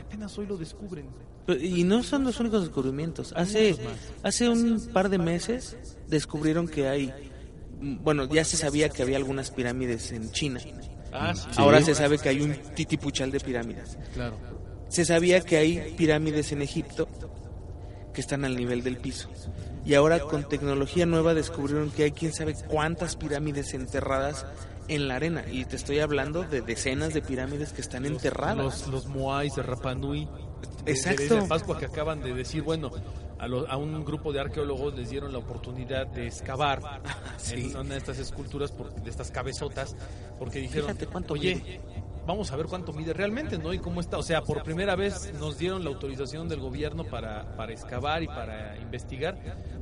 [0.00, 1.06] apenas hoy lo descubren.
[1.60, 3.32] Y no son los únicos descubrimientos.
[3.36, 3.76] Hace,
[4.22, 5.76] hace un par de meses
[6.08, 7.12] descubrieron que hay
[7.80, 10.60] bueno, ya se sabía que había algunas pirámides en China.
[11.12, 13.98] Ah, Ahora se sabe que hay un titipuchal de pirámides.
[14.14, 14.36] Claro.
[14.88, 17.08] Se sabía que hay pirámides en Egipto
[18.12, 19.28] que están al nivel del piso.
[19.84, 24.46] Y ahora con tecnología nueva descubrieron que hay quién sabe cuántas pirámides enterradas
[24.90, 25.44] en la arena.
[25.50, 28.56] Y te estoy hablando de decenas de pirámides que están enterradas.
[28.56, 30.28] Los, los Moais de Rapanui.
[30.84, 31.36] Exacto.
[31.36, 32.90] De Pascua que acaban de decir, bueno,
[33.38, 36.80] a, un grupo de arqueólogos les dieron la oportunidad de excavar
[37.52, 39.96] en una de estas esculturas, de estas cabezotas,
[40.38, 40.96] porque dijeron,
[41.28, 41.80] oye,
[42.30, 43.72] vamos a ver cuánto mide realmente, ¿no?
[43.74, 44.18] Y cómo está.
[44.18, 48.26] O sea, por primera vez nos dieron la autorización del gobierno para, para excavar y
[48.26, 49.38] para investigar.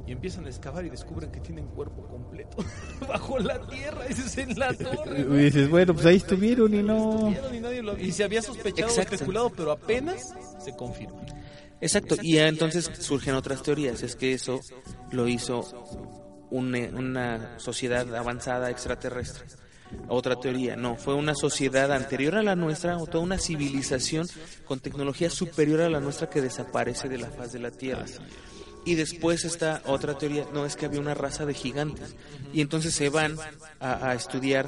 [0.06, 2.56] Y empiezan a excavar y descubren que tienen cuerpo completo
[3.08, 4.06] bajo la tierra.
[4.06, 5.20] Ese es en la torre.
[5.20, 7.32] Y dices, bueno, pues ahí estuvieron y no.
[7.98, 11.20] y, se había sospechado o especulado, pero apenas se confirma.
[11.80, 14.02] Exacto, y ya entonces surgen otras teorías.
[14.02, 14.60] Es que eso
[15.12, 15.64] lo hizo
[16.50, 19.46] una, una sociedad avanzada extraterrestre
[20.08, 24.26] otra teoría, no, fue una sociedad anterior a la nuestra, o toda una civilización
[24.64, 28.04] con tecnología superior a la nuestra que desaparece de la faz de la Tierra.
[28.84, 32.14] Y después está otra teoría, no, es que había una raza de gigantes.
[32.54, 33.36] Y entonces se van
[33.80, 34.66] a, estudiar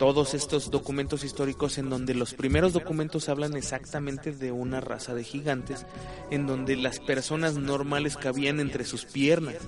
[0.00, 5.22] todos estos documentos históricos en donde los primeros documentos hablan exactamente de una raza de
[5.22, 5.86] gigantes,
[6.32, 9.58] en donde las personas normales cabían entre sus piernas.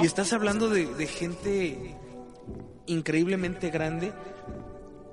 [0.00, 1.96] Y estás hablando de, de gente
[2.86, 4.12] increíblemente grande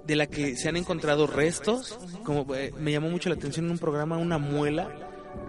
[0.06, 3.72] de la que se han encontrado restos, como eh, me llamó mucho la atención en
[3.72, 4.90] un programa una muela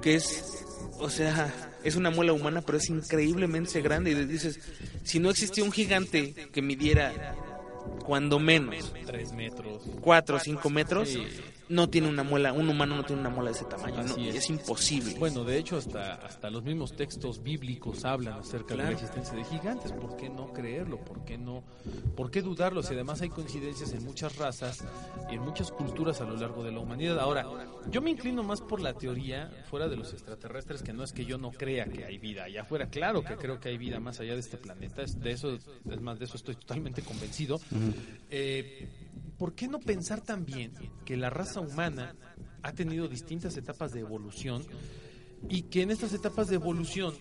[0.01, 0.65] que es,
[0.99, 4.61] o sea, es una muela humana, pero es increíblemente grande y dices,
[5.03, 7.35] si no existía un gigante que midiera
[8.05, 11.19] cuando menos tres metros, cuatro o cinco metros,
[11.73, 14.51] no tiene una muela, un humano no tiene una muela de ese tamaño, es.
[14.51, 15.15] imposible.
[15.19, 19.45] Bueno, de hecho hasta hasta los mismos textos bíblicos hablan acerca de la existencia de
[19.45, 20.99] gigantes, ¿por qué no creerlo?
[20.99, 21.65] ¿Por qué no
[22.15, 22.83] por qué dudarlo?
[22.83, 24.85] Si además hay coincidencias en muchas razas
[25.31, 27.19] y en muchas culturas a lo largo de la humanidad.
[27.19, 27.47] Ahora,
[27.91, 31.25] yo me inclino más por la teoría fuera de los extraterrestres, que no es que
[31.25, 34.21] yo no crea que hay vida allá afuera, claro que creo que hay vida más
[34.21, 37.61] allá de este planeta, de eso es más de eso estoy totalmente convencido.
[38.31, 38.89] eh,
[39.43, 40.71] ¿por qué no pensar también
[41.05, 42.15] que la raza humana
[42.63, 44.65] ha tenido distintas etapas de evolución
[45.49, 47.13] y que en estas etapas de evolución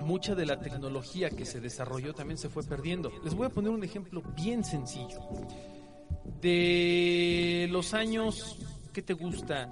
[0.00, 3.12] mucha de la tecnología que se desarrolló también se fue perdiendo?
[3.22, 5.20] Les voy a poner un ejemplo bien sencillo.
[6.40, 8.58] De los años,
[8.92, 9.70] ¿qué te gusta?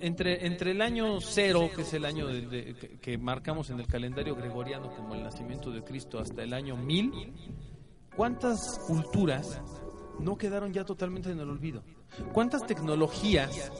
[0.00, 4.34] Entre, entre el año cero, que es el año que, que marcamos en el calendario
[4.34, 7.12] gregoriano como el nacimiento de Cristo, hasta el año mil,
[8.16, 9.60] ¿cuántas culturas
[10.18, 11.82] no quedaron ya totalmente en el olvido.
[12.32, 13.72] ¿Cuántas tecnologías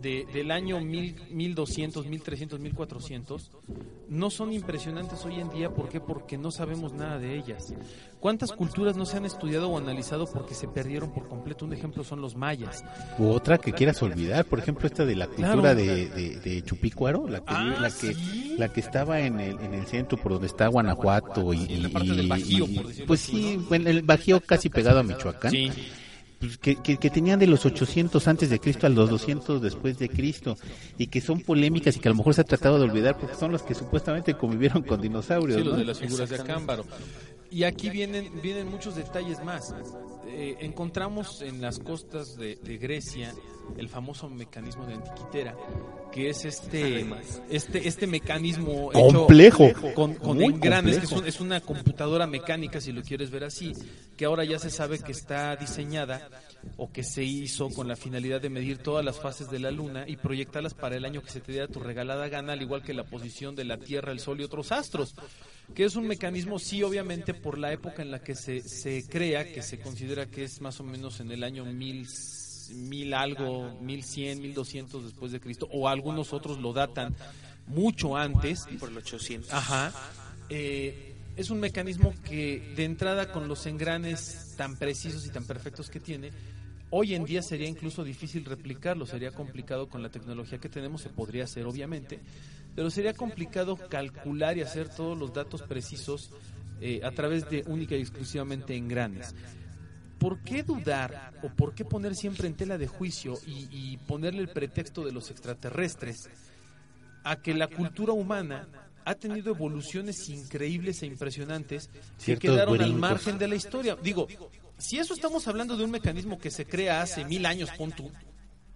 [0.00, 3.50] de, del año 1200, 1300, 1400
[4.08, 5.70] no son impresionantes hoy en día?
[5.70, 6.00] ¿Por qué?
[6.00, 7.74] Porque no sabemos nada de ellas.
[8.20, 11.64] ¿Cuántas culturas no se han estudiado o analizado porque se perdieron por completo?
[11.64, 12.84] Un ejemplo son los mayas.
[13.18, 17.40] U otra que quieras olvidar, por ejemplo, esta de la cultura de, de, Chupícuaro, la
[17.40, 18.16] que, ah, la, que
[18.56, 22.66] la que estaba en el, en el centro por donde está Guanajuato y, del Bajío,
[23.06, 25.50] pues sí, en el Bajío casi pegado a Michoacán.
[25.50, 25.70] Sí
[26.38, 30.08] pues, que, que, tenían de los 800 antes de Cristo a los 200 después de
[30.08, 30.56] Cristo
[30.96, 33.34] y que son polémicas y que a lo mejor se ha tratado de olvidar porque
[33.34, 35.60] son los que supuestamente convivieron con dinosaurios.
[35.60, 36.84] Sí, los de las figuras de Acámbaro.
[37.50, 39.74] Y aquí vienen, vienen muchos detalles más.
[40.28, 43.34] Eh, encontramos en las costas de, Grecia
[43.76, 45.56] el famoso mecanismo de antiquitera,
[46.12, 47.06] que es este
[47.50, 49.70] este este mecanismo complejo.
[49.94, 53.72] con, con engranes, que es, una computadora mecánica, si lo quieres ver así,
[54.16, 56.28] que ahora ya se sabe que está diseñada
[56.76, 60.04] o que se hizo con la finalidad de medir todas las fases de la luna
[60.06, 62.94] y proyectarlas para el año que se te diera tu regalada gana, al igual que
[62.94, 65.14] la posición de la Tierra, el Sol y otros astros
[65.74, 69.52] que es un mecanismo, sí, obviamente, por la época en la que se, se crea,
[69.52, 72.06] que se considera que es más o menos en el año mil,
[72.70, 77.14] mil algo, mil cien, mil doscientos después de Cristo, o algunos otros lo datan
[77.66, 78.66] mucho antes.
[78.78, 79.52] Por el 800.
[79.52, 79.92] Ajá.
[80.48, 85.88] Eh, es un mecanismo que, de entrada, con los engranes tan precisos y tan perfectos
[85.88, 86.32] que tiene,
[86.90, 91.10] Hoy en día sería incluso difícil replicarlo, sería complicado con la tecnología que tenemos, se
[91.10, 92.18] podría hacer obviamente,
[92.74, 96.30] pero sería complicado calcular y hacer todos los datos precisos
[96.80, 99.34] eh, a través de única y exclusivamente engranes.
[100.18, 104.48] ¿Por qué dudar o por qué poner siempre en tela de juicio y, ponerle el
[104.48, 106.28] pretexto de los extraterrestres
[107.24, 108.68] a que la cultura humana
[109.04, 111.88] ha tenido evoluciones increíbles e impresionantes
[112.24, 113.96] que quedaron al margen de la historia?
[114.02, 114.26] Digo,
[114.76, 117.92] si eso estamos hablando de un mecanismo que se crea hace mil años, pon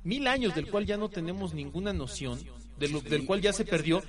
[0.04, 2.38] mil años del cual ya no tenemos ninguna noción,
[2.78, 4.02] del, cual ya se perdió,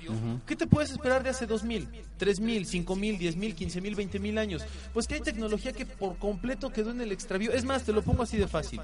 [0.46, 4.62] ¿qué te puedes esperar de hace 2000, 3000, 5000, 10000, 15000, 20000 años?
[4.92, 7.52] Pues que hay tecnología que por completo quedó en el extravío.
[7.52, 8.80] Es más, te lo pongo así de fácil.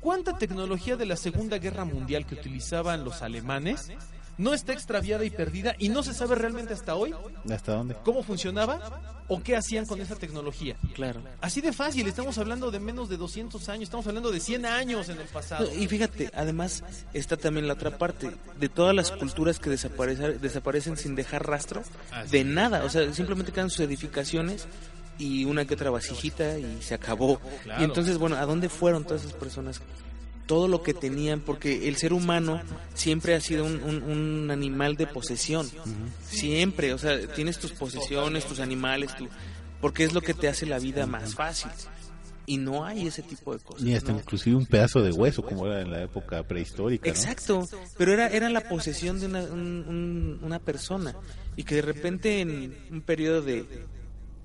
[0.00, 3.92] ¿Cuánta tecnología de la Segunda Guerra Mundial que utilizaban los alemanes
[4.42, 7.14] no está extraviada y perdida y no se sabe realmente hasta hoy.
[7.50, 7.96] ¿Hasta dónde?
[8.04, 10.76] ¿Cómo funcionaba o qué hacían con esa tecnología?
[10.94, 11.22] Claro.
[11.40, 15.08] Así de fácil, estamos hablando de menos de 200 años, estamos hablando de 100 años
[15.08, 15.72] en el pasado.
[15.72, 16.82] y fíjate, además
[17.14, 21.82] está también la otra parte, de todas las culturas que desaparecen, desaparecen sin dejar rastro,
[22.30, 24.66] de nada, o sea, simplemente quedan sus edificaciones
[25.18, 27.40] y una que otra vasijita y se acabó.
[27.78, 29.80] Y entonces, bueno, ¿a dónde fueron todas esas personas?
[30.46, 32.60] Todo lo que tenían, porque el ser humano
[32.94, 35.68] siempre ha sido un, animal de posesión.
[36.28, 39.28] Siempre, o sea, tienes tus posesiones, tus animales, tu,
[39.80, 41.70] porque es lo que te hace la vida más fácil.
[42.44, 43.82] Y no hay ese tipo de cosas.
[43.82, 47.08] Ni hasta inclusive un pedazo de hueso, como era en la época prehistórica.
[47.08, 51.14] Exacto, pero era, era la posesión de una, una persona.
[51.56, 53.86] Y que de repente en un periodo de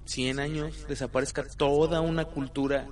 [0.06, 2.88] 100 años desaparezca toda una cultura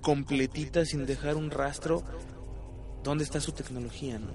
[0.00, 2.02] completita sin dejar un rastro,
[3.08, 4.18] ¿dónde está su tecnología?
[4.18, 4.32] No?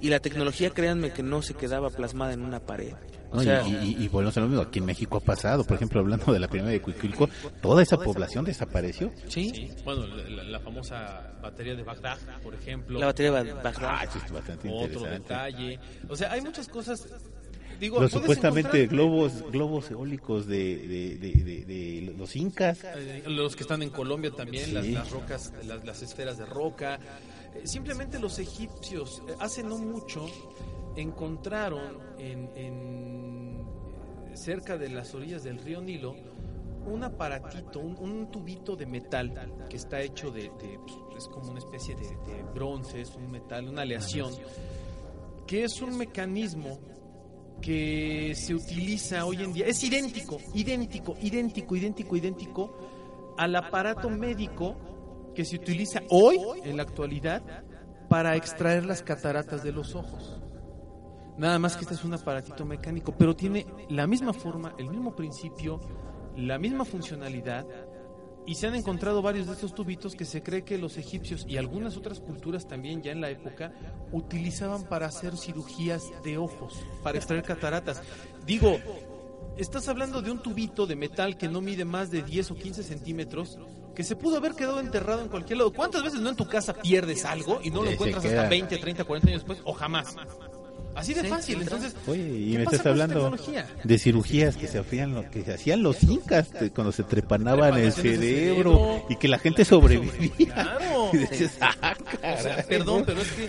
[0.00, 2.94] Y la tecnología, créanme que no se quedaba plasmada en una pared.
[3.32, 6.32] O sea, y, y, bueno, lo mismo, aquí en México ha pasado, por ejemplo, hablando
[6.32, 7.28] de la primera de Cuicuilco,
[7.62, 9.12] toda esa población desapareció.
[9.28, 9.70] Sí.
[9.84, 12.98] Bueno, la, famosa batería de Bagdad, por ejemplo.
[12.98, 13.74] La batería de Bagdad.
[13.82, 15.78] Ah, es bastante Otro detalle.
[16.08, 17.06] O sea, hay muchas cosas
[17.88, 22.84] los supuestamente globos globos eólicos de, de, los incas.
[22.84, 26.98] Eh, los que están en Colombia también, las, rocas, las, esferas de roca.
[27.54, 30.26] Eh, simplemente los egipcios, eh, hace no mucho,
[30.96, 33.64] encontraron en,
[34.34, 36.14] cerca de las orillas del río Nilo
[36.86, 40.50] un aparatito, un, tubito de metal que está hecho de,
[41.16, 44.32] es como una especie de, bronce, es un metal, una aleación,
[45.46, 46.78] que es un mecanismo
[47.60, 49.66] que se utiliza hoy en día.
[49.66, 52.76] Es idéntico, idéntico, idéntico, idéntico, idéntico
[53.36, 54.76] al aparato médico
[55.34, 57.42] que se utiliza hoy en la actualidad
[58.08, 60.40] para extraer las cataratas de los ojos.
[61.38, 65.14] Nada más que este es un aparatito mecánico, pero tiene la misma forma, el mismo
[65.14, 65.80] principio,
[66.36, 67.66] la misma funcionalidad
[68.46, 71.56] y se han encontrado varios de estos tubitos que se cree que los egipcios y
[71.56, 73.72] algunas otras culturas también ya en la época
[74.12, 78.02] utilizaban para hacer cirugías de ojos, para extraer cataratas.
[78.46, 78.78] Digo,
[79.56, 82.82] estás hablando de un tubito de metal que no mide más de 10 o 15
[82.82, 83.58] centímetros,
[83.94, 85.72] que se pudo haber quedado enterrado en cualquier lado.
[85.72, 89.04] ¿Cuántas veces no en tu casa pierdes algo y no lo encuentras hasta 20, 30,
[89.04, 90.16] 40 años después o jamás?
[90.94, 91.94] Así de fácil, entonces.
[92.06, 93.32] Oye, y me estás hablando
[93.84, 97.92] de cirugías que se hacían lo que se hacían los incas cuando se trepanaban el
[97.92, 100.52] cerebro, y que la gente sobrevivía.
[100.52, 101.10] Claro.
[101.60, 101.96] Ah,
[102.68, 103.48] perdón, pero es que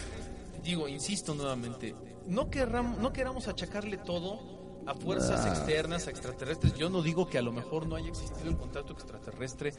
[0.64, 1.96] digo, insisto nuevamente,
[2.28, 6.74] no querramos, no queramos achacarle todo a fuerzas externas, a extraterrestres.
[6.76, 9.74] Yo no digo que a lo mejor no haya existido el contacto extraterrestre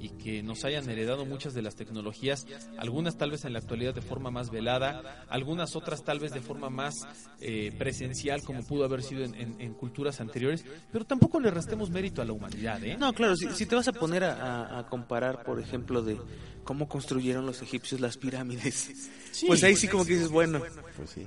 [0.00, 2.46] y que nos hayan heredado muchas de las tecnologías,
[2.76, 6.40] algunas tal vez en la actualidad de forma más velada, algunas otras tal vez de
[6.40, 7.06] forma más
[7.40, 12.24] eh, presencial como pudo haber sido en, culturas anteriores, pero tampoco le restemos mérito a
[12.24, 12.82] la humanidad.
[12.82, 12.96] ¿eh?
[12.98, 16.18] No, claro, si, te vas a poner a, comparar, por ejemplo, de
[16.64, 19.10] cómo construyeron los egipcios las pirámides,
[19.46, 20.60] pues ahí sí como que dices, bueno,
[20.96, 21.26] pues sí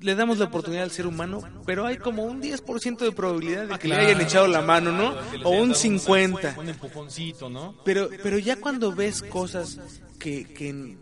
[0.00, 3.78] le damos la oportunidad al ser humano, pero hay como un 10% de probabilidad de
[3.78, 5.14] que le hayan echado la mano, ¿no?
[5.44, 6.56] O un 50.
[6.58, 7.76] Un empujoncito, ¿no?
[7.84, 9.78] Pero, pero ya cuando ves cosas
[10.18, 10.96] que, que,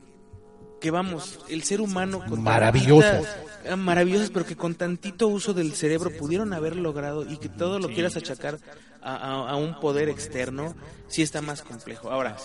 [0.81, 2.25] que vamos, el ser humano...
[2.29, 3.27] Con maravillosas.
[3.69, 7.79] Ah, maravillosas, pero que con tantito uso del cerebro pudieron haber logrado y que todo
[7.79, 8.59] lo quieras achacar
[9.01, 10.75] a, a, un poder externo,
[11.09, 12.11] sí está más complejo.
[12.11, 12.37] Ahora,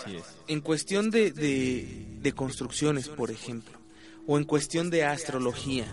[0.48, 3.78] en cuestión de, de, de construcciones, por ejemplo,
[4.26, 5.86] o en cuestión de astrología,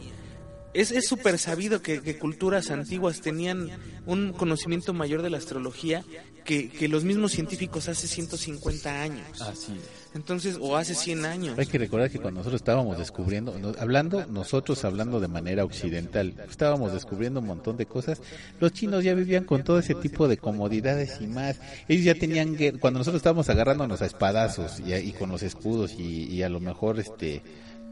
[0.74, 3.70] es súper sabido que, culturas antiguas tenían
[4.06, 6.04] un conocimiento mayor de la astrología
[6.48, 9.42] que, los mismos científicos hace 150 años.
[9.42, 9.74] Así
[10.14, 11.60] Entonces, o hace 100 años.
[11.60, 16.94] Hay que recordar que cuando nosotros estábamos descubriendo, hablando, nosotros hablando de manera occidental, estábamos
[16.94, 18.22] descubriendo un montón de cosas,
[18.60, 21.60] los chinos ya vivían con todo ese tipo de comodidades y más.
[21.90, 26.44] Ellos ya tenían, cuando nosotros estábamos agarrándonos a espadazos y, con los escudos y, y
[26.44, 27.44] a lo mejor este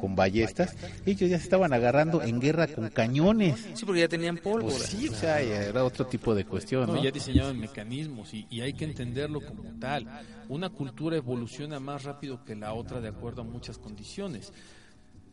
[0.05, 3.59] con ballestas, ellos ya se estaban agarrando en guerra con cañones.
[3.73, 4.75] Sí, porque ya tenían pólvora.
[4.75, 7.03] Pues sí, o sea, era otro tipo de cuestión, ¿no?
[7.03, 10.05] Ya diseñaban mecanismos y, y, hay que entenderlo como tal.
[10.47, 14.53] Una cultura evoluciona más rápido que la otra de acuerdo a muchas condiciones.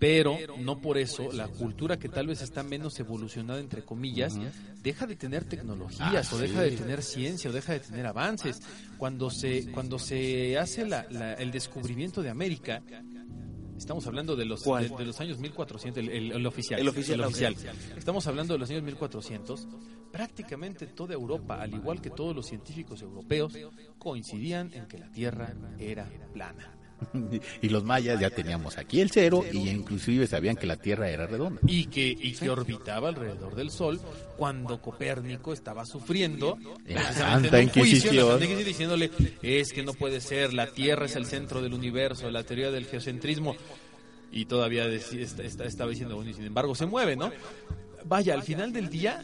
[0.03, 4.37] Pero no por eso la cultura que tal vez está menos evolucionada, entre comillas,
[4.83, 8.61] deja de tener tecnologías o deja de tener ciencia o deja de tener avances.
[8.99, 11.03] Cuando se, cuando se hace la,
[11.35, 12.83] el descubrimiento de América,
[13.83, 16.79] Estamos hablando de los, de, los años 1400, el, el, oficial.
[16.79, 17.21] El oficial.
[17.23, 17.57] oficial.
[17.97, 19.67] Estamos hablando de los años 1400.
[20.13, 23.53] Prácticamente toda Europa, al igual que todos los científicos europeos,
[23.99, 26.79] coincidían en que la Tierra era plana.
[27.63, 31.27] y los mayas ya teníamos aquí el cero y inclusive sabían que la Tierra era
[31.27, 31.61] redonda.
[31.67, 34.01] Y que, y que orbitaba alrededor del Sol
[34.37, 39.11] cuando Copérnico estaba sufriendo la Santa Inquisición diciéndole
[39.43, 42.87] es que no puede ser, la Tierra es el centro del universo, la teoría del
[42.87, 43.57] geocentrismo
[44.31, 47.31] y todavía estaba diciendo, bueno, y sin embargo se mueve, ¿no?
[48.05, 49.23] Vaya, al final del día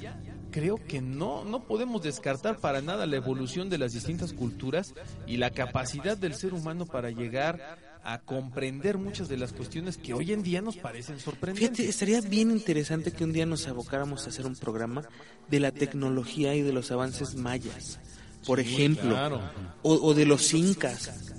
[0.50, 4.94] creo que no, no podemos descartar para nada la evolución de las distintas culturas
[5.26, 10.14] y la capacidad del ser humano para llegar a comprender muchas de las cuestiones que
[10.14, 11.76] hoy en día nos parecen sorprendentes.
[11.76, 15.04] Fíjate, estaría bien interesante que un día nos abocáramos a hacer un programa
[15.48, 18.00] de la tecnología y de los avances mayas,
[18.46, 19.40] por ejemplo,
[19.82, 21.34] o, de los incas.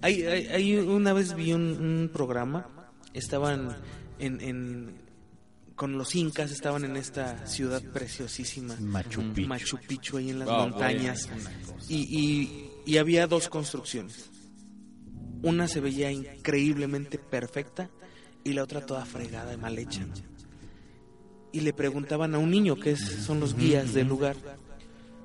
[0.00, 2.68] Hay, hay, una vez vi un, programa,
[3.12, 3.76] estaban
[4.18, 5.03] en
[5.74, 10.48] con los incas estaban en esta ciudad preciosísima, Machu Picchu, Machu Picchu ahí en las
[10.48, 11.28] montañas,
[11.88, 14.30] y, y, había dos construcciones.
[15.42, 17.90] Una se veía increíblemente perfecta
[18.44, 20.06] y la otra toda fregada y mal hecha.
[21.52, 24.36] Y le preguntaban a un niño, que son los guías del lugar,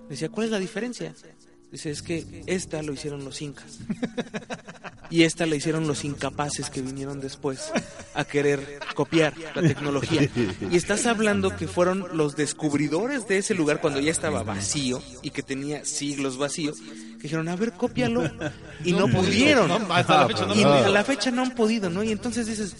[0.09, 1.13] decía, ¿cuál es la diferencia?
[1.71, 3.79] Dice, es que esta lo hicieron los incas.
[5.11, 7.71] Y esta la hicieron los incapaces que vinieron después
[8.13, 10.29] a querer copiar la tecnología.
[10.69, 15.31] Y estás hablando que fueron los descubridores de ese lugar cuando ya estaba vacío y
[15.31, 16.73] que tenía siglos vacío.
[17.17, 18.23] Que dijeron, a ver, cópialo.
[18.85, 19.71] Y no, pudieron.
[20.55, 22.03] y a la fecha no han podido, ¿no?
[22.03, 22.75] Y entonces dices,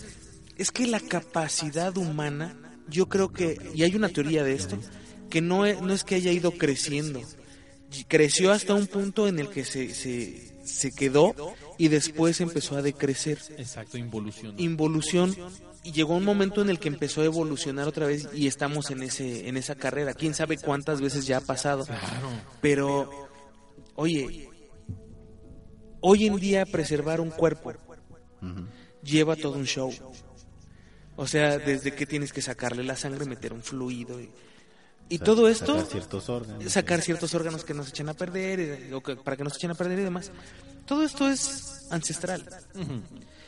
[0.56, 2.56] es que la capacidad humana,
[2.88, 4.78] yo creo que, y hay una teoría de esto,
[5.30, 7.22] que no es, no es que haya ido creciendo,
[8.08, 11.36] creció hasta un punto en el que se, se, se quedó
[11.78, 13.40] y después empezó a decrecer.
[13.58, 14.56] Exacto, involución.
[14.58, 15.36] Involución
[15.84, 19.04] y llegó un momento en el que empezó a evolucionar otra vez y estamos en
[19.04, 20.14] ese en esa carrera.
[20.14, 21.86] Quién sabe cuántas veces ya ha pasado.
[21.86, 22.30] Claro.
[22.62, 23.30] Pero
[23.96, 24.50] oye,
[26.02, 27.74] hoy en día preservar un cuerpo
[29.04, 29.92] lleva todo un show.
[31.16, 34.30] O sea, desde que tienes que sacarle la sangre, meter un fluido y
[35.10, 38.92] y todo esto, sacar ciertos órganos, sacar ciertos órganos que nos echen a perder,
[39.24, 40.32] para que nos echen a perder y demás.
[40.86, 42.46] Todo esto es ancestral.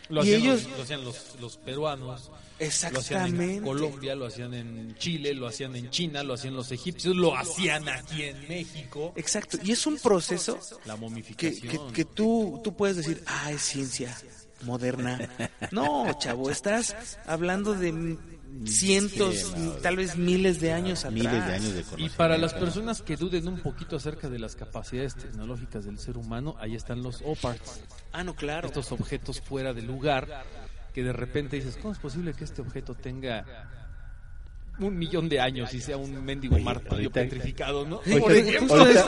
[0.09, 1.05] Lo y ellos los, lo hacían
[1.39, 3.13] los, peruanos, exactamente.
[3.13, 6.69] lo hacían en Colombia, lo hacían en Chile, lo hacían en China, lo hacían los
[6.71, 9.13] egipcios, lo hacían aquí en México.
[9.15, 11.61] Exacto, y es un proceso la momificación.
[11.61, 14.17] Que, que, que tú, tú puedes decir, ah, es ciencia
[14.63, 15.29] moderna.
[15.71, 18.17] No, chavo, estás hablando de
[18.65, 21.13] cientos, tal vez miles de años atrás.
[21.13, 24.55] Miles de años de Y para las personas que duden un poquito acerca de las
[24.55, 27.81] capacidades tecnológicas del ser humano, ahí están los OPARTs.
[28.11, 28.67] Ah, no, claro.
[28.67, 30.45] Estos objetos fuera de lugar
[30.93, 33.45] que de repente dices, ¿cómo es posible que este objeto tenga
[34.79, 38.01] un millón de años y sea un mendigo martillo petrificado, ¿no?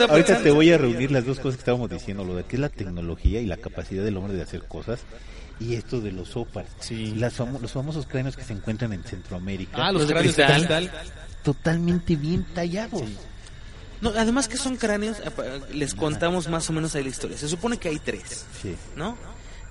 [0.08, 2.60] Ahorita, te voy a reunir las dos cosas que estábamos diciendo, lo de que es
[2.60, 5.00] la tecnología y la capacidad del hombre de hacer cosas
[5.60, 7.14] y esto de los opars, sí.
[7.14, 9.86] los famosos cráneos que se encuentran en Centroamérica.
[9.86, 10.90] Ah, los, cráneos de cristal.
[11.42, 13.02] Totalmente bien tallados.
[14.00, 15.18] No, además que son cráneos,
[15.72, 17.36] les contamos más o menos ahí la historia.
[17.36, 18.74] Se supone que hay tres, sí.
[18.96, 19.16] ¿no?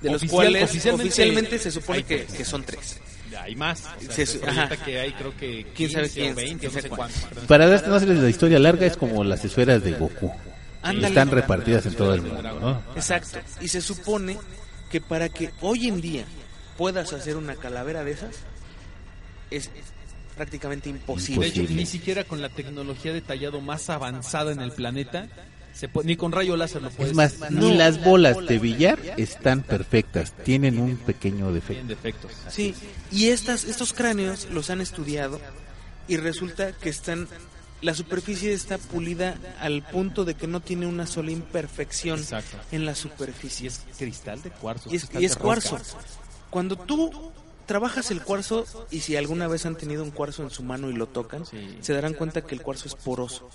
[0.02, 3.00] De los cuales oficialmente, se supone que, que, son tres.
[3.40, 3.84] Hay más.
[4.10, 4.40] se,
[4.86, 7.22] que hay creo que 15 ¿Quién sabe quién, 20, no sé cuántos.
[7.48, 10.32] Para darnos la historia larga es como las esferas de Goku.
[10.84, 12.84] Están repartidas en todo el mundo.
[12.96, 13.40] Exacto.
[13.62, 14.38] Y se supone
[14.94, 16.24] que para que hoy en día
[16.78, 18.36] puedas hacer una calavera de esas
[19.50, 19.72] es
[20.38, 21.50] prácticamente imposible.
[21.50, 25.30] De hecho, ni siquiera con la tecnología de tallado más avanzada en el planeta,
[25.74, 27.10] se ni con rayo láser lo puedes.
[27.10, 32.28] Es más, ni las bolas de billar están perfectas, tienen un pequeño defecto.
[32.50, 32.76] Sí,
[33.12, 35.42] y estas, estos cráneos los han estudiado
[36.08, 37.28] y resulta que están
[37.84, 42.24] la superficie está pulida al punto de que no tiene una sola imperfección
[42.72, 43.66] en la superficie.
[43.66, 44.90] Y es cristal de cuarzo.
[44.90, 45.78] Y es, cuarzo.
[46.50, 47.12] Cuando tú
[47.66, 50.94] trabajas el cuarzo y si alguna vez han tenido un cuarzo en su mano y
[50.94, 53.50] lo tocan, se darán cuenta que el cuarzo es poroso.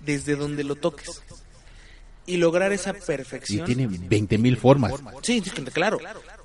[0.00, 1.22] Desde donde lo toques.
[2.26, 3.70] Y lograr esa perfección.
[3.70, 4.94] Y tiene 20 mil formas.
[5.20, 5.98] Sí, claro.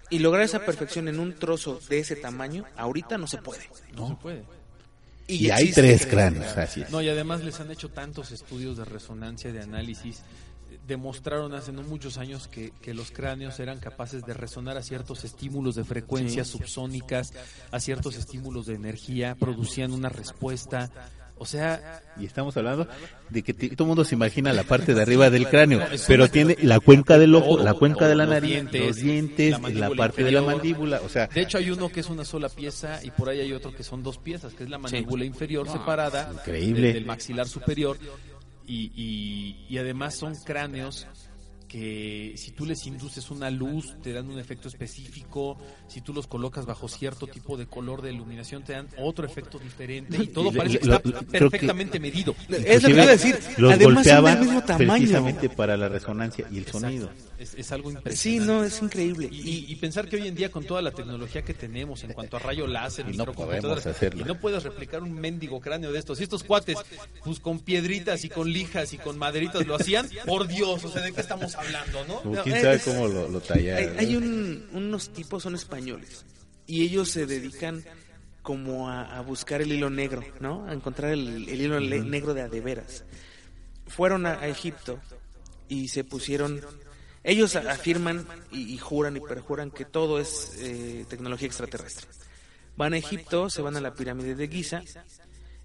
[0.09, 3.69] Y lograr esa perfección en un trozo de ese tamaño, ahorita no se puede.
[3.95, 4.58] No se puede.
[5.29, 9.51] Y, hay tres cráneos, así No, y además les han hecho tantos estudios de resonancia,
[9.51, 10.23] de análisis.
[10.87, 15.23] Demostraron hace no muchos años que, que los cráneos eran capaces de resonar a ciertos
[15.23, 17.31] estímulos de frecuencias subsónicas,
[17.71, 20.89] a ciertos estímulos de energía, producían una respuesta
[21.39, 22.87] o sea, y estamos hablando
[23.29, 26.57] de que todo el mundo se imagina la parte de arriba del cráneo, pero tiene
[26.61, 30.41] la cuenca del ojo, la cuenca de la nariz, los dientes, la, parte de la
[30.41, 33.39] mandíbula, o sea, de hecho hay uno que es una sola pieza y por ahí
[33.39, 36.93] hay otro que son dos piezas, que es la mandíbula inferior separada increíble.
[36.93, 37.97] Del, maxilar superior
[38.67, 41.07] y, y, y además son cráneos
[41.69, 45.55] que si tú les induces una luz te dan un efecto específico,
[45.87, 49.59] si tú los colocas bajo cierto tipo de color de iluminación te dan otro efecto
[49.59, 50.99] diferente y todo parece que está
[51.31, 52.35] perfectamente medido.
[52.49, 53.39] Es lo que iba a decir.
[53.57, 54.93] Los Además son golpeaban del mismo tamaño.
[54.93, 57.09] precisamente para la resonancia y el sonido.
[57.37, 58.51] Es, es algo Sí, impresionante.
[58.53, 59.29] no, es increíble.
[59.31, 62.11] Y, y- y pensar que hoy en día con toda la tecnología que tenemos en
[62.13, 64.21] cuanto a rayo láser, Y no podemos hacerlo.
[64.21, 66.19] y no puedes replicar un mendigo cráneo de estos.
[66.19, 66.77] Y estos cuates,
[67.23, 71.01] pues con piedritas y con lijas y con maderitas lo hacían, por Dios, o sea,
[71.03, 72.21] ¿de qué estamos hablando, no?
[72.21, 73.99] Como quién sabe cómo lo, lo Hay, tallaron.
[73.99, 76.25] hay un- unos tipos, son españoles,
[76.67, 77.83] y ellos se dedican
[78.41, 80.65] como a, a buscar el hilo negro, ¿no?
[80.67, 83.03] A encontrar el, el hilo negro de adeveras.
[83.87, 84.99] Fueron a, a Egipto
[85.67, 86.61] y se pusieron...
[87.23, 92.07] Ellos afirman y, y juran y perjuran que todo es eh, tecnología extraterrestre.
[92.77, 94.81] Van a Egipto, se van a la pirámide de Giza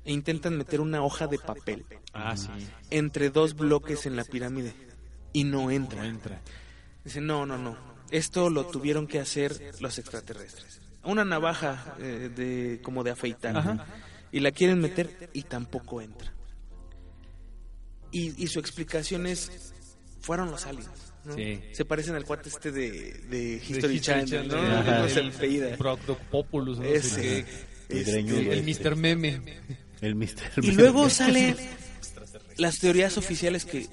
[0.04, 2.48] e intentan meter una hoja de papel Ah, sí,
[2.90, 4.74] entre dos bloques en la pirámide
[5.34, 5.98] y no entra.
[6.00, 6.40] no entra.
[7.04, 7.76] Dicen, no, no, no.
[8.10, 10.80] Esto lo tuvieron que hacer los extraterrestres.
[11.02, 13.54] Una navaja eh, de como de afeitar.
[13.58, 13.84] Ajá.
[14.32, 16.32] Y la quieren meter y tampoco entra.
[18.10, 19.74] Y, y su explicación es,
[20.20, 21.12] fueron los aliens.
[21.24, 21.34] ¿no?
[21.34, 21.60] Sí.
[21.72, 24.56] Se parecen al cuate este de, de De History Channel, ¿no?
[24.56, 25.00] Ajá.
[25.00, 25.32] No se El
[26.78, 27.20] no Ese.
[27.20, 27.38] qué.
[27.88, 28.90] El Este, greñudo El este.
[28.90, 28.96] Mr.
[28.96, 29.40] Meme.
[30.62, 31.56] Y luego salen
[32.56, 33.88] las teorías oficiales que,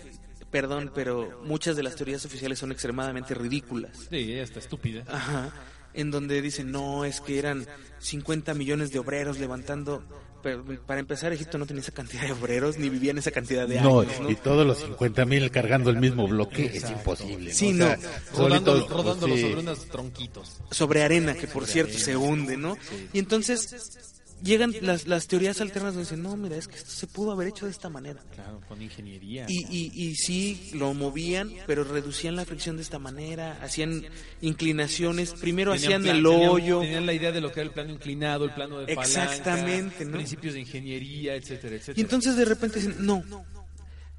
[0.51, 4.07] perdón, pero muchas de las teorías oficiales son extremadamente ridículas.
[4.09, 5.03] Sí, está estúpida.
[5.07, 5.51] Ajá.
[5.93, 7.65] En donde dicen, no, es que eran
[7.99, 10.03] 50 millones de obreros levantando.
[10.43, 13.67] Pero para empezar, Egipto no tenía esa cantidad de obreros ni vivía en esa cantidad
[13.67, 14.19] de No, años.
[14.21, 14.29] ¿no?
[14.31, 17.53] y todos los 50 mil cargando el mismo bloque es imposible.
[17.53, 17.85] Sí, O no.
[17.85, 17.97] sea,
[18.35, 19.41] Rodándolo, solitos, rodándolo sí.
[19.43, 20.57] sobre unos tronquitos.
[20.71, 22.75] Sobre arena, que por cierto se hunde, ¿no?
[23.13, 24.10] Y entonces
[24.43, 27.47] llegan las, las teorías alternas donde dicen, no, mira, es que esto se pudo haber
[27.47, 28.21] hecho de esta manera.
[28.33, 29.45] Claro, con ingeniería.
[29.47, 34.03] Y, y, y sí, lo movían, pero reducían la fricción de esta manera, hacían
[34.41, 36.81] inclinaciones, primero Tenían hacían plan- el tenían- hoyo.
[36.81, 40.05] Tenían la idea de lo que era el plano inclinado, el plano de palanca, Exactamente,
[40.05, 40.11] ¿no?
[40.13, 41.97] principios de ingeniería, etcétera, etcétera.
[41.99, 43.23] Y entonces de repente dicen, no,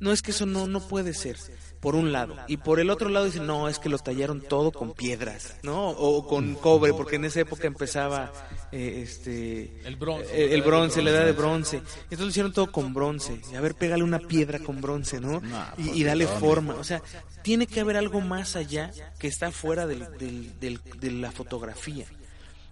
[0.00, 1.36] no es que eso no, no puede ser,
[1.82, 2.36] por un lado.
[2.46, 5.88] Y por el otro lado dicen, no, es que lo tallaron todo con piedras, ¿no?
[5.90, 8.32] O con cobre, porque en esa época empezaba
[8.70, 10.30] eh, este El bronce.
[10.32, 11.78] eh, el bronce, la edad de bronce.
[11.78, 13.40] Entonces lo hicieron todo con bronce.
[13.52, 15.42] Y a ver, pégale una piedra con bronce, ¿no?
[15.76, 16.74] Y, pues, y dale forma.
[16.76, 17.02] O sea,
[17.42, 22.06] tiene que haber algo más allá que está fuera del, del- del- de la fotografía.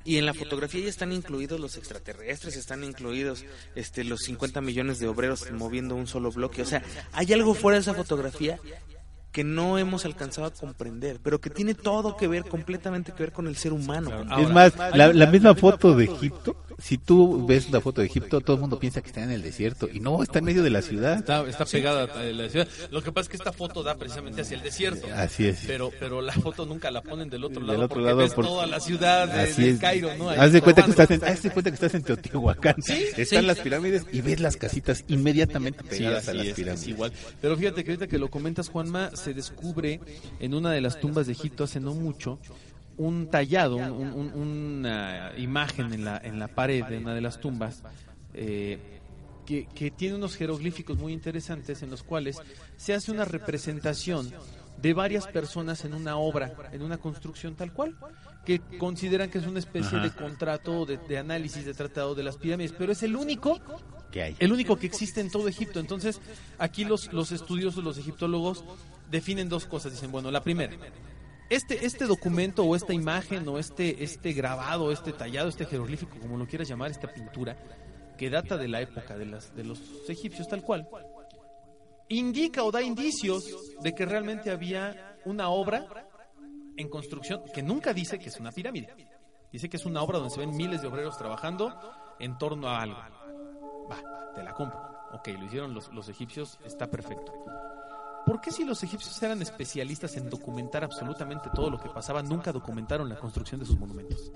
[0.05, 3.45] Y en la fotografía ya están incluidos los extraterrestres, están incluidos
[3.75, 6.63] este, los 50 millones de obreros moviendo un solo bloque.
[6.63, 6.83] O sea,
[7.13, 8.59] hay algo fuera de esa fotografía
[9.33, 13.33] que no hemos alcanzado a comprender, pero que tiene todo que ver, completamente que ver
[13.33, 14.11] con el ser humano.
[14.11, 14.43] Claro.
[14.43, 18.55] Es más, la, misma foto de Egipto, si tú ves la foto de Egipto, todo
[18.57, 19.89] el mundo piensa que está en el desierto.
[19.93, 21.19] Y no, está en medio de la ciudad.
[21.19, 22.67] Está, está pegada a la ciudad.
[22.91, 25.07] Lo que pasa es que esta foto da precisamente hacia el desierto.
[25.15, 25.61] Así es.
[25.67, 28.35] Pero, pero la foto nunca la ponen del otro Del lado otro porque lado, ves
[28.35, 29.79] por- toda la ciudad de, Así.
[29.79, 30.31] Cairo, ¿no?
[30.31, 32.77] Ahí Haz de cuenta que estás en, haz de cuenta que estás en Teotihuacán.
[32.79, 33.47] Están sí.
[33.47, 36.83] las pirámides y ves las casitas inmediatamente Sí, pegadas a las es, pirámides.
[36.83, 37.13] es igual.
[37.41, 40.01] Pero fíjate que ahorita que lo comentas, Juanma, se descubre
[40.41, 42.39] en una de las tumbas de Egipto hace no mucho
[43.01, 47.41] un tallado, un- un- una imagen en la, en la pared de una de las
[47.41, 47.83] tumbas
[48.35, 49.01] eh,
[49.47, 52.39] que, que tiene unos jeroglíficos muy interesantes en los cuales
[52.77, 54.31] se hace una representación
[54.81, 57.97] de varias personas en una obra, en una construcción tal cual,
[58.45, 60.07] que consideran que es una especie Ajá.
[60.09, 63.61] de contrato, de, de análisis, de tratado de las pirámides, pero es el único
[64.13, 64.37] ¿Qué hay?
[64.39, 65.81] el único que existe en todo Egipto.
[65.81, 66.21] Entonces,
[66.59, 68.65] aquí los, los estudiosos, los egiptólogos,
[69.11, 69.93] definen dos cosas.
[69.93, 70.73] Dicen, bueno, la primera,
[71.51, 76.37] este, este documento o esta imagen o este, este grabado, este tallado, este jeroglífico, como
[76.37, 77.57] lo quieras llamar, esta pintura,
[78.17, 80.89] que data de la época de, las, de los egipcios tal cual,
[82.09, 83.45] indica o da indicios
[83.83, 86.09] de que realmente había una obra
[86.77, 89.09] en construcción que nunca dice que es una pirámide.
[89.53, 91.77] Dice que es una obra donde se ven miles de obreros trabajando
[92.21, 93.01] en torno a algo.
[93.91, 94.81] Va, te la compro.
[95.13, 97.35] Ok, lo hicieron los, los egipcios, está perfecto.
[98.27, 102.53] ¿Por qué si los egipcios eran especialistas en documentar absolutamente todo lo que pasaba, nunca
[102.53, 104.31] documentaron la construcción de sus monumentos?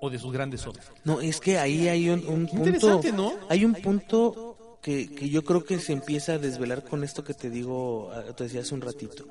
[0.00, 0.90] O de sus grandes obras.
[1.04, 2.56] No, es que ahí hay un, punto.
[2.56, 3.32] interesante, ¿no?
[3.48, 7.34] Hay un punto que, que yo creo que se empieza a desvelar con esto que
[7.34, 9.24] te digo, te decía hace un ratito.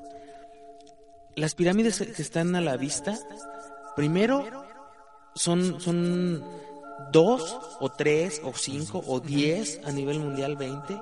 [1.36, 3.18] Las pirámides que están a la vista,
[3.94, 4.44] primero
[5.34, 6.44] son, son
[7.12, 10.98] dos o tres o cinco o diez a nivel mundial 20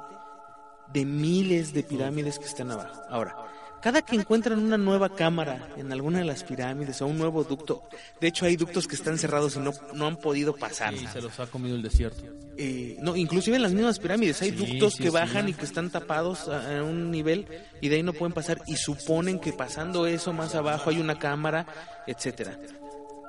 [0.95, 3.03] de miles de pirámides que están abajo.
[3.11, 3.37] Ahora,
[3.83, 7.83] cada que encuentran una nueva cámara en alguna de las pirámides o un nuevo ducto,
[8.19, 10.95] de hecho hay ductos que están cerrados y no, no han podido pasar.
[11.13, 12.23] Se los ha comido el desierto.
[12.57, 16.49] Eh, no, inclusive en las mismas pirámides hay ductos que bajan y que están tapados
[16.49, 17.47] a, un nivel
[17.83, 21.19] y de ahí no pueden pasar y suponen que pasando eso más abajo hay una
[21.19, 21.67] cámara,
[22.07, 22.57] etcétera.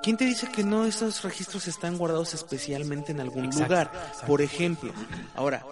[0.02, 3.90] ¿Quién te dice que no esos registros están guardados especialmente en algún lugar?
[4.26, 4.92] Por ejemplo,
[5.34, 5.66] ahora,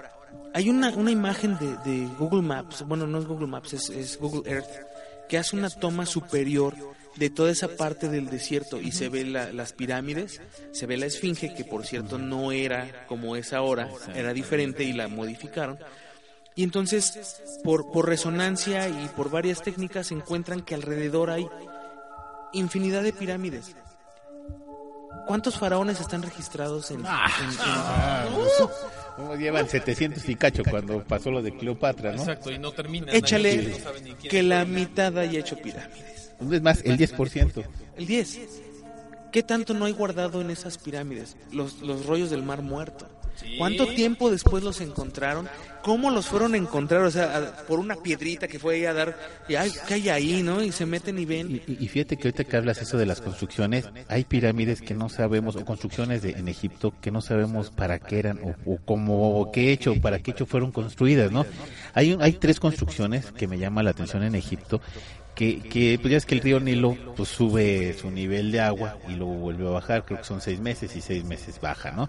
[0.52, 4.48] hay una, una imagen de, de, Google Maps, bueno, no es Google Maps, es, Google
[4.50, 4.70] Earth,
[5.28, 6.74] que hace una toma superior
[7.16, 10.40] de toda esa parte del desierto y se ve las pirámides,
[10.72, 14.92] se ve la esfinge, que por cierto no era como es ahora, era diferente y
[14.92, 15.78] la modificaron.
[16.56, 21.48] Y entonces, por, por resonancia y por varias técnicas, se encuentran que alrededor hay
[22.52, 23.74] infinidad de pirámides.
[25.26, 27.04] ¿Cuántos faraones están registrados en...
[29.38, 32.18] Llevan 700 y cacho cuando pasó lo de Cleopatra, ¿no?
[32.20, 33.12] Exacto, y no termina.
[33.12, 33.72] Échale
[34.28, 36.32] que la mitad haya hecho pirámides.
[36.50, 37.64] Es más, el 10%.
[37.96, 38.40] El 10.
[39.30, 41.36] ¿Qué tanto no hay guardado en esas pirámides?
[41.52, 43.08] Los, los rollos del mar muerto.
[43.58, 45.48] ¿Cuánto tiempo después los encontraron?
[45.82, 47.02] ¿Cómo los fueron a encontrar?
[47.02, 49.18] O sea, por una piedrita que fue ahí a dar,
[49.48, 50.62] y ay, ¿qué hay ahí, no?
[50.62, 51.60] Y se meten y ven.
[51.66, 55.56] Y, fíjate que ahorita que hablas eso de las construcciones, hay pirámides que no sabemos,
[55.56, 59.72] o construcciones de, en Egipto que no sabemos para qué eran, o, o cómo, qué
[59.72, 61.44] hecho, para qué hecho fueron construidas, ¿no?
[61.92, 64.80] Hay, hay tres construcciones que me llaman la atención en Egipto
[65.34, 68.98] que, que pues ya es que el río Nilo pues sube su nivel de agua
[69.08, 72.08] y luego vuelve a bajar, creo que son seis meses y seis meses baja, ¿no?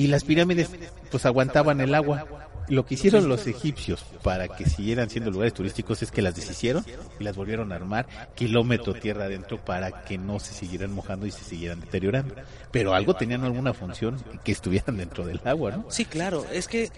[0.00, 0.70] Y las pirámides
[1.10, 2.26] pues aguantaban el agua.
[2.68, 6.86] Lo que hicieron los egipcios para que siguieran siendo lugares turísticos es que las deshicieron
[7.18, 11.30] y las volvieron a armar kilómetro tierra adentro para que no se siguieran mojando y
[11.30, 12.34] se siguieran deteriorando.
[12.70, 15.90] Pero algo tenían alguna función que estuvieran dentro del agua, ¿no?
[15.90, 16.90] Sí, claro, es que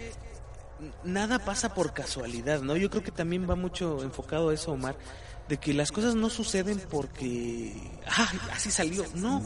[1.03, 2.77] nada pasa por casualidad, ¿no?
[2.77, 4.95] Yo creo que también va mucho enfocado eso, Omar,
[5.49, 7.73] de que las cosas no suceden porque,
[8.07, 9.43] ah, así salió, no.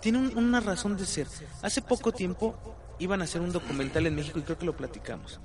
[0.00, 1.26] Tiene una razón de ser.
[1.62, 5.40] Hace poco tiempo iban a hacer un documental en México y creo que lo platicamos,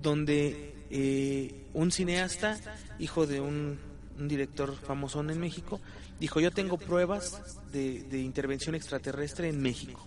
[0.00, 2.56] donde eh, un cineasta,
[2.98, 3.78] hijo de un,
[4.16, 5.80] director famoso en México,
[6.18, 7.40] dijo yo tengo pruebas
[7.72, 10.06] de, intervención extraterrestre en México.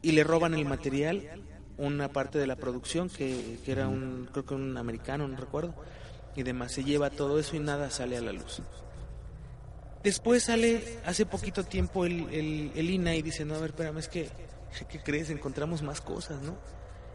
[0.00, 1.22] Y le roban el material,
[1.76, 5.74] una parte de la producción, que, era un, creo que un americano, no recuerdo,
[6.34, 8.62] y demás, se lleva todo eso y nada sale a la luz.
[10.02, 14.30] Después sale, hace poquito tiempo, el INA y dice, no, a ver, espérame, es que
[14.88, 15.30] ¿Qué crees?
[15.30, 16.56] Encontramos más cosas, ¿no?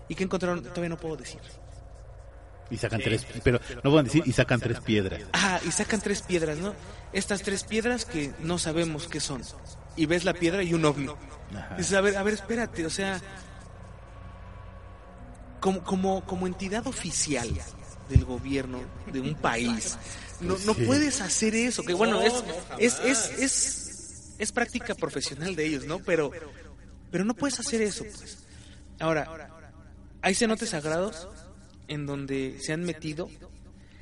[0.08, 0.64] ¿Y qué encontraron?
[0.64, 1.42] Todavía no puedo decir.
[2.70, 5.22] Y sacan tres, pero no puedo decir, y sacan tres piedras.
[5.32, 6.74] Ah, y sacan tres piedras, ¿no?
[7.14, 9.42] Estas tres piedras que no sabemos qué son.
[9.96, 11.08] Y ves la piedra y un ovni.
[11.78, 13.22] Dices, a ver, a ver, espérate, o sea,
[15.62, 17.50] como, como, como entidad oficial
[18.10, 18.82] del gobierno
[19.12, 19.98] de un país,
[20.42, 22.34] no, no puedes hacer eso, que bueno, es,
[22.80, 26.00] es, es, es, es práctica profesional de ellos, ¿no?
[26.00, 26.32] Pero
[27.12, 28.40] pero no puedes hacer eso, pues.
[29.00, 29.50] Ahora,
[30.22, 31.28] hay cenotes sagrados
[31.88, 33.30] en donde se han metido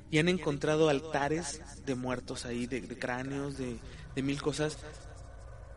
[0.09, 3.77] y han encontrado altares de muertos ahí, de, cráneos, de,
[4.21, 4.77] mil cosas,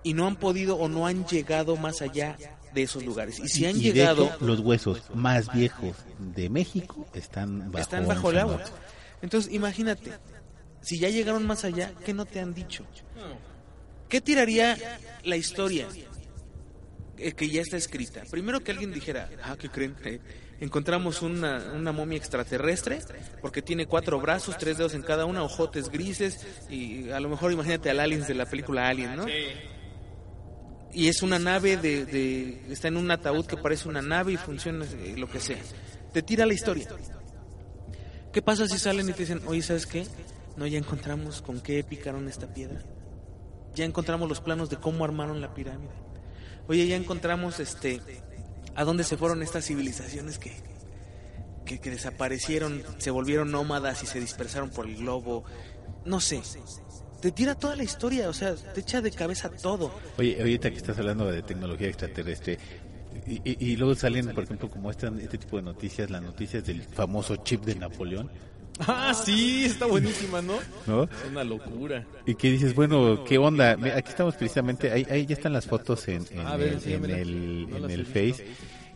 [0.02, 2.36] y no han podido o no han llegado más allá
[2.72, 3.40] de esos lugares.
[3.40, 4.30] Y si han llegado...
[4.40, 8.62] los huesos más viejos de México están bajo, están bajo el agua.
[9.22, 10.12] Entonces, imagínate,
[10.80, 12.84] si ya llegaron más allá, ¿qué no te han dicho?
[14.08, 14.76] ¿Qué tiraría
[15.24, 15.88] la historia?
[17.18, 18.22] Eh, que ya está escrita.
[18.30, 19.96] Primero que alguien dijera, ah, ¿qué creen?
[20.04, 20.20] Eh,
[20.60, 23.00] encontramos una, una, momia extraterrestre
[23.42, 27.52] porque tiene cuatro brazos, tres dedos en cada una, ojotes grises y a lo mejor
[27.52, 29.26] imagínate al aliens de la película Alien, ¿no?
[30.92, 34.36] Y es una nave de, de, está en un ataúd que parece una nave y
[34.36, 35.58] funciona eh, lo que sea.
[36.12, 36.88] Te tira la historia.
[38.32, 40.06] ¿Qué pasa si salen y te dicen, oye, ¿sabes qué?
[40.56, 42.80] No, ya encontramos con qué picaron esta piedra.
[43.74, 46.07] Ya encontramos los planos de cómo armaron la pirámide
[46.68, 48.00] oye, ya encontramos este
[48.74, 50.54] a dónde se fueron estas civilizaciones que,
[51.64, 55.44] que, desaparecieron, se volvieron nómadas y se dispersaron por el globo.
[56.04, 56.40] No sé.
[57.20, 59.92] Te tira toda la historia, o sea, te echa de cabeza todo.
[60.16, 62.58] Oye, ahorita que estás hablando de tecnología extraterrestre,
[63.26, 67.36] y, luego salen, por ejemplo, como este, este tipo de noticias, las noticias del famoso
[67.36, 68.30] chip de Napoleón.
[68.80, 70.58] Ah, sí, está buenísima, ¿no?
[70.86, 71.04] ¿No?
[71.04, 72.04] Es una locura.
[72.26, 73.72] Y que dices, bueno, ¿qué onda?
[73.72, 78.44] Aquí estamos precisamente, ahí, ahí ya están las fotos en, en, el, en el Face.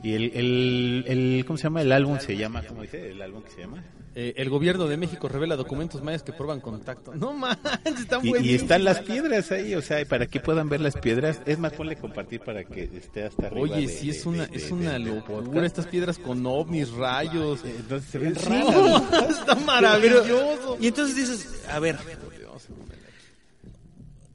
[0.03, 1.81] Y el, el, el, ¿cómo se llama?
[1.83, 3.11] El álbum se llama, ¿cómo dice?
[3.13, 3.85] El álbum que se llama.
[4.15, 7.15] Eh, el gobierno de México revela documentos mayas que prueban contacto.
[7.15, 10.81] No manches, están y, y están las piedras ahí, o sea, para que puedan ver
[10.83, 11.41] las piedras.
[11.47, 13.63] Es más, ponle compartir para que esté hasta arriba.
[13.63, 15.65] Oye, de- sí, es una, de- es de- una locura.
[15.65, 17.61] Estas piedras con ovnis, rayos.
[17.65, 19.31] Entonces se ven Sí, raras.
[19.31, 20.77] está maravilloso.
[20.81, 21.97] Y entonces dices, a ver,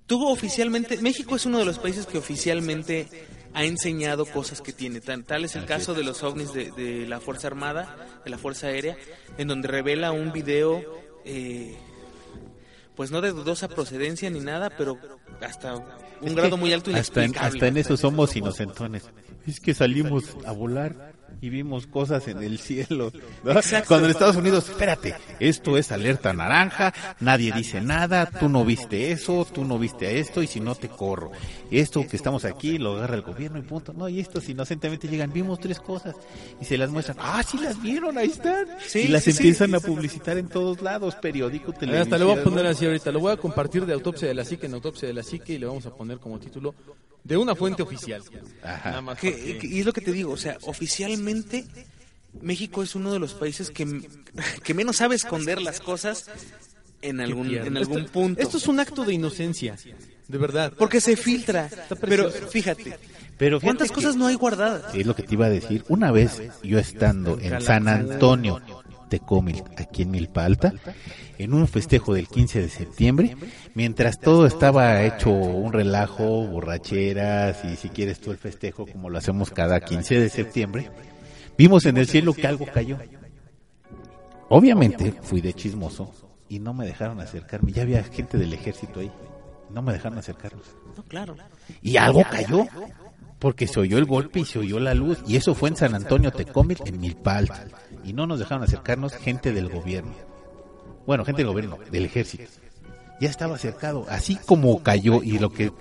[0.05, 3.07] tú oficialmente, México es uno de los países que oficialmente
[3.57, 5.01] ha enseñado cosas que tiene.
[5.01, 8.37] Tan, tal es el caso de los ovnis de, de la Fuerza Armada, de la
[8.37, 8.95] Fuerza Aérea,
[9.39, 10.83] en donde revela un video,
[11.25, 11.75] eh,
[12.95, 14.99] pues no de dudosa procedencia ni nada, pero
[15.41, 15.73] hasta
[16.21, 19.09] un grado muy alto hasta en, hasta en eso somos inocentones.
[19.47, 23.11] Es que salimos a volar y vimos cosas en el cielo.
[23.43, 23.51] ¿no?
[23.51, 23.89] Exacto.
[23.89, 29.11] Cuando en Estados Unidos, espérate, esto es alerta naranja, nadie dice nada, tú no viste
[29.11, 31.31] eso, tú no viste esto y si no te corro.
[31.71, 33.93] Esto que estamos aquí lo agarra el gobierno y punto.
[33.93, 36.15] No, y estos inocentemente llegan, vimos tres cosas
[36.59, 37.17] y se las muestran.
[37.19, 38.65] Ah, sí las vieron, ahí están.
[38.85, 39.37] Sí, y las sí, sí.
[39.39, 42.03] empiezan a publicitar en todos lados, periódico, televisión.
[42.03, 44.43] Hasta le voy a poner así ahorita, lo voy a compartir de autopsia de la
[44.45, 46.73] psique en autopsia de la psique y le vamos a poner como título
[47.23, 48.21] de una fuente oficial.
[48.63, 48.89] Ajá.
[48.91, 51.17] Nada más Que- porque- que- y es lo que te digo, o sea, oficialmente
[52.41, 54.01] México es uno de los países que,
[54.63, 56.29] que menos sabe esconder las cosas
[57.01, 58.41] en algún, en algún punto.
[58.41, 59.75] Esto es un acto de inocencia,
[60.27, 60.73] de verdad.
[60.77, 61.69] Porque se filtra.
[62.01, 62.97] Pero fíjate,
[63.37, 64.93] Pero ¿cuántas cosas no hay guardadas?
[64.95, 65.83] Es lo que te iba a decir.
[65.87, 68.61] Una vez yo estando en San Antonio
[69.09, 70.73] Tecomil, aquí en Milpa Alta,
[71.37, 73.37] en un festejo del 15 de septiembre,
[73.73, 79.17] mientras todo estaba hecho un relajo, borracheras y si quieres tú el festejo como lo
[79.17, 80.89] hacemos cada 15 de septiembre,
[81.57, 82.97] vimos en el cielo que algo cayó.
[84.49, 86.11] Obviamente fui de chismoso
[86.49, 87.71] y no me dejaron acercarme.
[87.71, 89.11] Ya había gente del ejército ahí.
[89.69, 90.21] No me dejaron.
[90.95, 91.35] No, claro.
[91.81, 92.65] Y algo cayó,
[93.39, 95.19] porque se oyó el golpe y se oyó la luz.
[95.27, 97.65] Y eso fue en San Antonio Tecomil, en Milpa Alta.
[98.03, 100.13] Y no nos dejaron acercarnos gente del gobierno.
[101.05, 102.45] Bueno, gente del gobierno, del ejército.
[103.19, 105.71] Ya estaba acercado, así como cayó y lo que,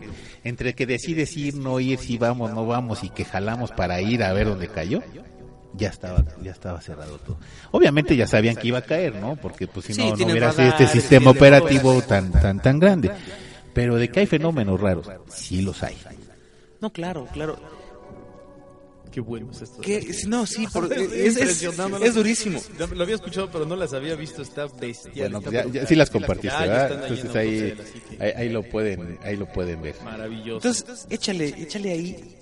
[0.43, 4.23] entre que decides ir, no ir, si vamos, no vamos y que jalamos para ir
[4.23, 5.03] a ver dónde cayó,
[5.77, 7.37] ya estaba, ya estaba cerrado todo.
[7.71, 9.37] Obviamente ya sabían que iba a caer, ¿no?
[9.37, 13.11] Porque pues si Sí, no, no hubiera sido este sistema operativo tan, tan, tan grande.
[13.75, 15.97] Pero de que hay fenómenos raros, sí los hay.
[16.81, 17.59] No, claro, claro.
[19.13, 19.81] Qué bueno es esto.
[19.81, 21.63] Que, no, sí, por- es, es,
[22.03, 22.61] es durísimo.
[22.95, 24.43] Lo había escuchado, pero no las había visto.
[24.43, 25.31] Está bestial.
[25.33, 27.03] Bueno, pues ya, ya sí las compartiste, ¿verdad?
[27.03, 27.75] Entonces ahí,
[28.21, 29.95] ahí, ahí lo pueden, ahí lo pueden ver.
[30.05, 30.69] Maravilloso.
[30.69, 32.37] Entonces, échale, échale ahí.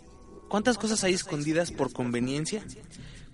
[0.48, 2.64] ¿Cuántas cosas hay escondidas por conveniencia?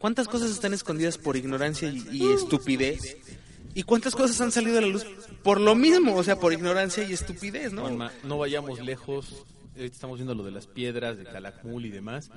[0.00, 3.16] ¿Cuántas cosas están escondidas por ignorancia y, y estupidez?
[3.74, 5.06] ¿Y cuántas cosas han salido a la luz
[5.44, 6.16] por lo mismo?
[6.16, 7.82] O sea, por ignorancia y estupidez, ¿no?
[7.82, 9.44] Juanma, no vayamos lejos.
[9.76, 12.30] Estamos viendo lo de las piedras, de Calakmul y demás.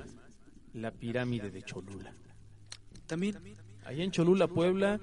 [0.73, 2.13] La pirámide de Cholula.
[3.07, 3.39] También.
[3.85, 4.99] Allá en Cholula, Puebla,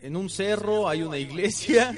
[0.00, 1.94] en un cerro hay una iglesia,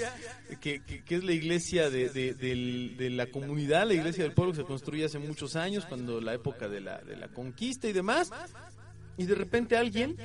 [0.60, 4.32] que, que- que es la iglesia de, de- del- de la comunidad, la iglesia del
[4.32, 7.86] pueblo que se construye hace muchos años, cuando la época de la, de la conquista
[7.88, 8.30] y demás.
[9.20, 10.16] Y de repente alguien,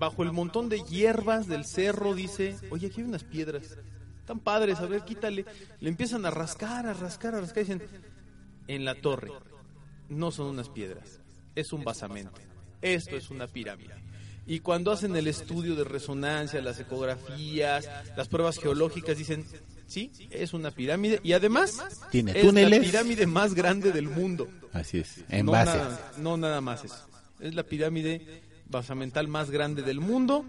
[0.00, 3.78] bajo el montón de hierbas del cerro, dice, oye, aquí hay unas piedras.
[4.26, 5.44] Tan padres, a ver, quítale.
[5.78, 7.62] Le empiezan a rascar, a rascar, a rascar.
[7.62, 7.82] y Dicen,
[8.66, 9.30] en la torre,
[10.08, 11.20] no son unas piedras,
[11.54, 12.32] es un basamento.
[12.82, 13.94] Esto es una pirámide.
[14.44, 19.46] Y cuando hacen el estudio de resonancia, las ecografías, las pruebas geológicas, dicen,
[19.86, 21.20] sí, es una pirámide.
[21.22, 21.78] Y además,
[22.10, 22.80] Tiene es túneles.
[22.80, 24.48] la pirámide más grande del mundo.
[24.72, 25.78] Así es, en no base.
[25.78, 27.13] Nada, no nada más eso.
[27.44, 30.46] Es la pirámide basamental más grande del mundo.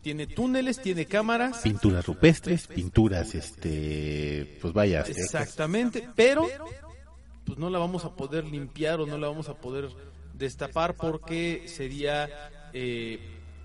[0.00, 1.58] Tiene túneles, tiene cámaras.
[1.58, 5.24] Pinturas rupestres, pinturas, este, pues vaya, secas.
[5.24, 6.46] Exactamente, pero
[7.44, 9.88] pues no la vamos a poder limpiar o no la vamos a poder
[10.32, 12.30] destapar porque sería
[12.72, 13.18] eh,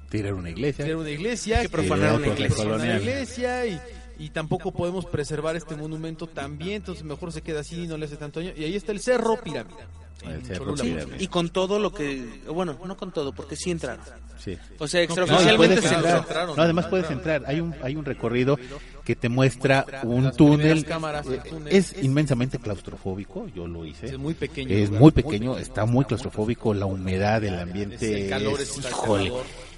[0.09, 0.85] tirar una iglesia.
[0.85, 2.63] tirar una iglesia, que profanar una iglesia.
[2.63, 3.79] profanar una iglesia y,
[4.17, 8.07] y tampoco podemos preservar este monumento también, entonces mejor se queda así y no le
[8.07, 8.53] hace tanto daño.
[8.57, 9.85] Y ahí está el Cerro Pirámide.
[10.27, 11.05] En Cholula.
[11.19, 12.41] Y con todo lo que...
[12.47, 14.03] Bueno, no con todo, porque sí entraron.
[14.37, 14.57] Sí.
[14.79, 16.47] O sea, No, No, extraoficialmente puedes se entrar.
[16.47, 17.43] No, además puedes entrar.
[17.47, 18.59] Hay un, hay un recorrido
[19.03, 20.85] que te muestra un túnel.
[20.85, 21.73] cámaras, Eh, túnel.
[21.73, 24.07] Es inmensamente claustrofóbico, yo lo hice.
[24.07, 24.69] Es muy pequeño.
[24.75, 29.31] Es muy pequeño, está muy claustrofóbico, la humedad, el ambiente, es híjole.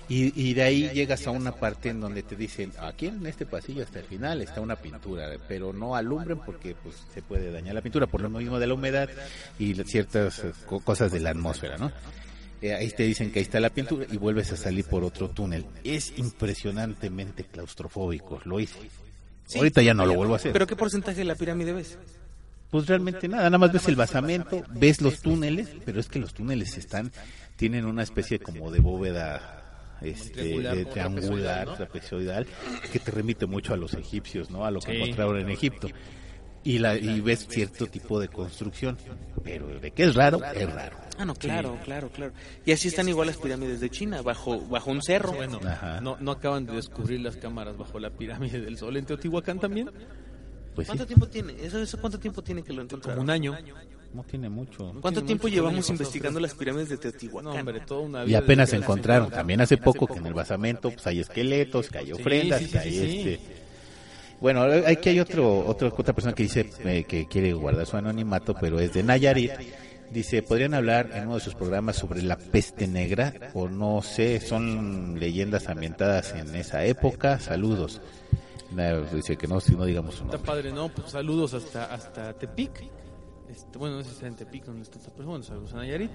[0.10, 3.46] Y, y de ahí llegas a una parte en donde te dicen, aquí en este
[3.46, 7.76] pasillo hasta el final está una pintura, pero no alumbren porque pues se puede dañar
[7.76, 9.10] la pintura por lo mismo de la humedad
[9.60, 11.92] y ciertas eh, co- cosas de la atmósfera, ¿no?
[12.62, 15.30] Eh, ahí te dicen que ahí está la pintura y vuelves a salir por otro
[15.30, 15.66] túnel.
[15.84, 18.80] Es impresionantemente claustrofóbico, lo hice.
[19.46, 19.58] Sí.
[19.60, 20.54] Ahorita ya no lo vuelvo a hacer.
[20.54, 21.98] ¿Pero qué porcentaje de la pirámide ves?
[22.72, 26.34] Pues realmente nada, nada más ves el basamento, ves los túneles, pero es que los
[26.34, 27.12] túneles están,
[27.56, 29.57] tienen una especie como de bóveda
[30.02, 32.46] este, de triangular, trapezoidal,
[32.92, 34.66] que te remite mucho a los egipcios, ¿no?
[34.66, 35.88] A lo que encontraron en Egipto.
[36.64, 38.98] Y, la, y ves cierto tipo de construcción,
[39.42, 40.98] pero de que es raro, es raro.
[41.18, 42.34] Ah, no, claro, claro, claro.
[42.66, 45.32] Y así están igual las pirámides de China, bajo, bajo un cerro.
[45.32, 45.62] Bueno,
[46.02, 49.90] no, no acaban de descubrir las cámaras bajo la pirámide del Sol en Teotihuacán también.
[50.76, 51.56] Pues ¿Cuánto tiempo tiene?
[51.60, 53.16] ¿Eso, ¿Eso cuánto tiempo tiene que lo encontraron?
[53.16, 53.58] Como un año.
[54.14, 54.94] No tiene mucho.
[55.02, 57.68] ¿Cuánto tiempo llevamos investigando las pirámides de Teotihuacán?
[58.26, 59.30] y apenas se encontraron.
[59.30, 62.98] También hace poco que en el basamento pues, hay esqueletos, que hay ofrendas, que hay
[62.98, 63.40] este...
[64.40, 68.54] Bueno, aquí hay otro, otro, otra persona que dice eh, que quiere guardar su anonimato,
[68.60, 69.52] pero es de Nayarit.
[70.12, 73.34] Dice, ¿podrían hablar en uno de sus programas sobre la peste negra?
[73.56, 77.40] O no sé, son leyendas ambientadas en esa época.
[77.40, 78.00] Saludos.
[79.12, 80.90] Dice que no, si no digamos su Está padre, ¿no?
[80.90, 82.84] Pues saludos hasta, hasta Tepic.
[83.58, 86.12] Este, bueno, no sé si está en Tepic donde está esta persona, saludos a Nayarit.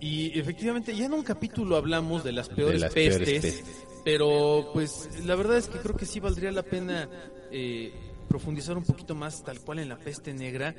[0.00, 3.62] Y efectivamente, ya en un capítulo hablamos de las peores, pestes,
[4.02, 7.06] pero pues la verdad es que creo que sí valdría la pena
[7.50, 7.92] eh,
[8.30, 10.72] profundizar un poquito más tal cual en la peste negra,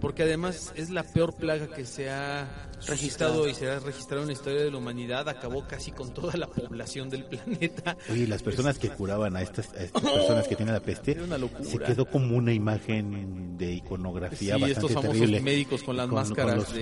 [0.00, 4.28] porque además es la peor plaga que se ha registrado y se ha registrado en
[4.28, 7.98] la historia de la humanidad, acabó casi con toda la población del planeta.
[8.10, 11.18] Oye, las personas que curaban a estas, personas que tienen la peste,
[11.62, 16.72] se quedó como una imagen de iconografía sí, estos famosos médicos con las máscaras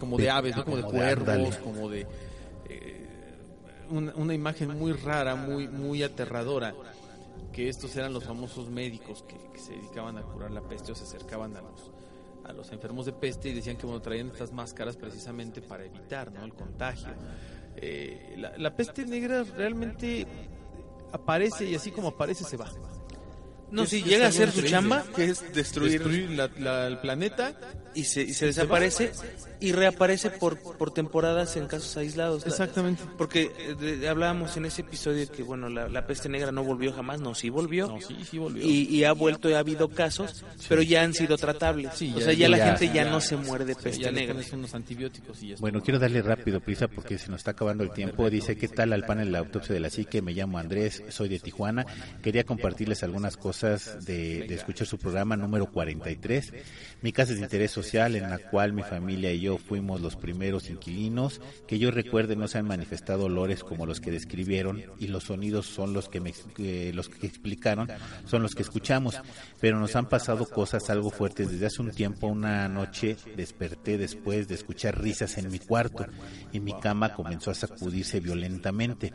[0.00, 2.08] como, de aves, como, de cuervos, como de...
[2.68, 3.06] Eh,
[3.88, 6.74] una, una imagen muy rara, muy, muy aterradora
[7.52, 11.04] que estos eran los famosos médicos que, se dedicaban a curar la peste o se
[11.04, 11.90] acercaban a los
[12.44, 16.32] a los enfermos de peste y decían que bueno, traían estas máscaras precisamente para evitar
[16.32, 16.42] ¿no?
[16.42, 17.12] el contagio.
[17.76, 20.26] Eh, la, la peste negra realmente
[21.12, 22.70] aparece y así como aparece se va.
[23.70, 27.54] No, si llega a ser su chamba, que es destruir, el planeta
[27.94, 29.12] y se, y se desaparece
[29.60, 32.46] y reaparece por, por temporadas en casos aislados.
[32.46, 33.02] Exactamente.
[33.18, 33.50] Porque
[33.80, 37.50] eh, hablábamos en ese episodio que, bueno, la, peste negra no volvió jamás, no, sí
[37.50, 37.88] volvió.
[37.88, 38.64] No, sí, sí volvió.
[38.64, 41.92] Y, ha vuelto, y ha habido casos, pero ya han sido tratables.
[41.92, 44.36] o sea, ya, la gente ya, no se muere de peste negra.
[44.52, 48.30] unos antibióticos y bueno, quiero darle rápido prisa porque se nos está acabando el tiempo.
[48.30, 50.22] Dice, ¿qué tal al panel de la autopsia de la psique?
[50.22, 51.84] Me llamo Andrés, soy de Tijuana.
[52.22, 56.52] Quería compartirles algunas cosas de, escuchar su programa número 43.
[57.02, 60.16] Mi casa es de interés social en la cual mi familia y yo fuimos los
[60.16, 61.40] primeros inquilinos.
[61.66, 65.66] Que yo recuerde no se han manifestado olores como los que describieron y los sonidos
[65.66, 66.32] son los que, me,
[66.92, 67.88] los que explicaron,
[68.26, 69.20] son los que escuchamos.
[69.60, 71.50] Pero nos han pasado cosas algo fuertes.
[71.50, 76.06] Desde hace un tiempo, una noche desperté después de escuchar risas en mi cuarto
[76.52, 79.12] y mi cama comenzó a sacudirse violentamente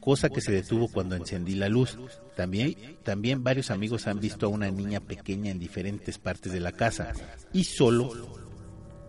[0.00, 1.98] cosa que se detuvo cuando encendí la luz.
[2.36, 6.72] También, también varios amigos han visto a una niña pequeña en diferentes partes de la
[6.72, 7.12] casa
[7.52, 8.38] y solo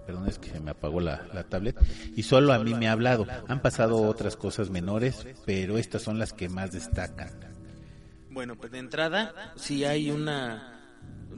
[0.06, 1.78] perdón, es que se me apagó la, la, tablet,
[2.16, 3.28] y solo a mí me ha hablado.
[3.48, 7.30] Han pasado otras cosas menores, pero estas son las que más destacan.
[8.32, 10.82] Bueno, pues de entrada, si hay una,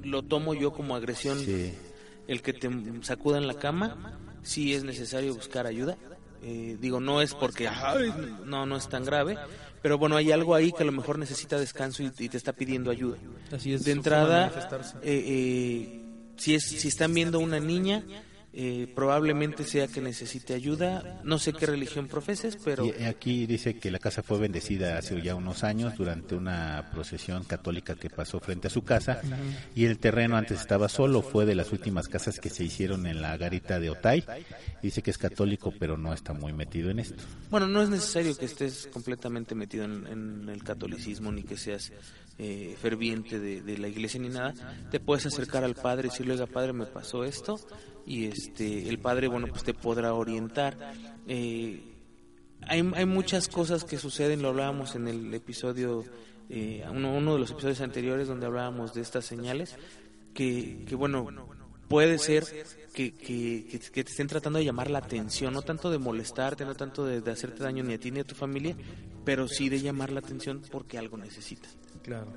[0.03, 1.37] lo tomo yo como agresión,
[2.27, 2.69] el que te
[3.01, 5.97] sacudan la cama, si es necesario buscar ayuda.
[6.43, 7.69] Eh, digo, no es porque,
[8.45, 9.37] no, no es tan grave,
[9.81, 12.89] pero bueno, hay algo ahí que a lo mejor necesita descanso y, te está pidiendo
[12.89, 13.17] ayuda.
[13.51, 13.83] Así es.
[13.83, 14.51] De entrada,
[15.03, 16.01] eh, eh,
[16.37, 18.03] si, es, si están viendo una niña,
[18.53, 21.21] eh, probablemente sea que necesite ayuda.
[21.23, 22.85] No sé qué religión profeses, pero...
[23.07, 27.95] aquí dice que la casa fue bendecida hace ya unos años durante una procesión católica
[27.95, 29.21] que pasó frente a su casa
[29.73, 33.21] y el terreno antes estaba solo, fue de las últimas casas que se hicieron en
[33.21, 34.25] la garita de Otay.
[34.81, 37.23] Dice que es católico, pero no está muy metido en esto.
[37.49, 41.91] Bueno, no es necesario que estés completamente metido en, el catolicismo ni que seas
[42.43, 44.55] eh, ferviente de, la iglesia ni nada.
[44.89, 47.59] Te puedes acercar al padre y decirle, oiga, padre, me pasó esto
[48.03, 50.75] y este el padre bueno pues te podrá orientar
[51.27, 51.83] eh,
[52.63, 56.03] hay, hay muchas cosas que suceden lo hablábamos en el episodio
[56.49, 59.75] eh, uno, uno de los episodios anteriores donde hablábamos de estas señales
[60.33, 61.27] que, que bueno
[61.91, 62.45] puede ser
[62.93, 67.05] que, que, te estén tratando de llamar la atención, no tanto de molestarte, no tanto
[67.05, 68.75] de, hacerte daño ni a ti ni a tu familia,
[69.25, 71.75] pero sí de llamar la atención porque algo necesitas.
[72.03, 72.27] Claro.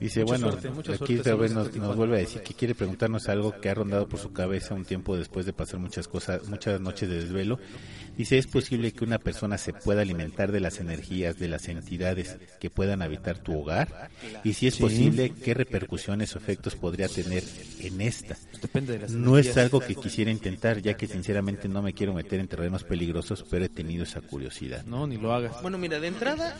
[0.00, 4.08] Dice, bueno, aquí vez nos, vuelve a decir que quiere preguntarnos algo que ha rondado
[4.08, 7.58] por su cabeza un tiempo después de pasar muchas cosas, muchas noches de desvelo.
[8.16, 12.36] Dice, ¿es posible que una persona se pueda alimentar de las energías de las entidades
[12.60, 14.10] que puedan habitar tu hogar?
[14.44, 17.42] Y si es posible, ¿qué repercusiones o efectos podría tener
[17.80, 18.36] en esta?
[18.62, 22.38] Depende de no es algo que quisiera intentar, ya que sinceramente no me quiero meter
[22.38, 24.84] en terrenos peligrosos, pero he tenido esa curiosidad.
[24.84, 25.60] No, ni lo hagas.
[25.60, 26.56] Bueno, mira, de entrada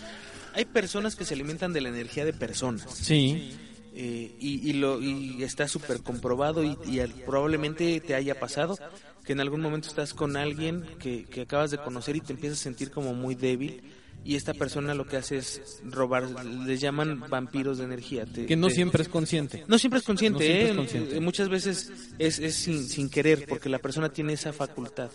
[0.59, 2.93] hay personas que se alimentan de la energía de personas.
[2.93, 3.53] Sí.
[3.95, 6.77] eh, y, lo, y está súper comprobado y,
[7.25, 8.77] probablemente te haya pasado
[9.25, 12.59] que en algún momento estás con alguien que, que acabas de conocer y te empiezas
[12.59, 13.83] a sentir como muy débil
[14.25, 18.27] y esta persona lo que hace es robar, les llaman vampiros de energía.
[18.27, 19.65] que no siempre es consciente.
[19.69, 21.21] No siempre es consciente, ¿eh?
[21.21, 25.11] muchas veces es, es sin, sin, querer, porque la persona tiene esa facultad.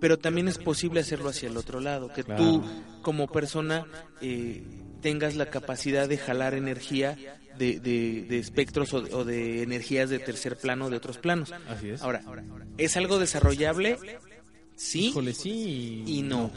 [0.00, 2.62] Pero también es posible hacerlo hacia el otro lado, que tú
[3.02, 3.86] como persona
[4.20, 4.62] eh,
[5.00, 7.16] tengas la capacidad de jalar energía
[7.58, 11.52] de, de, espectros o, de energías de tercer plano, de otros planos.
[11.68, 12.02] Así es.
[12.02, 12.22] Ahora,
[12.78, 13.98] ¿es algo desarrollable?
[14.74, 15.14] Sí.
[15.32, 16.04] sí.
[16.06, 16.50] Y no.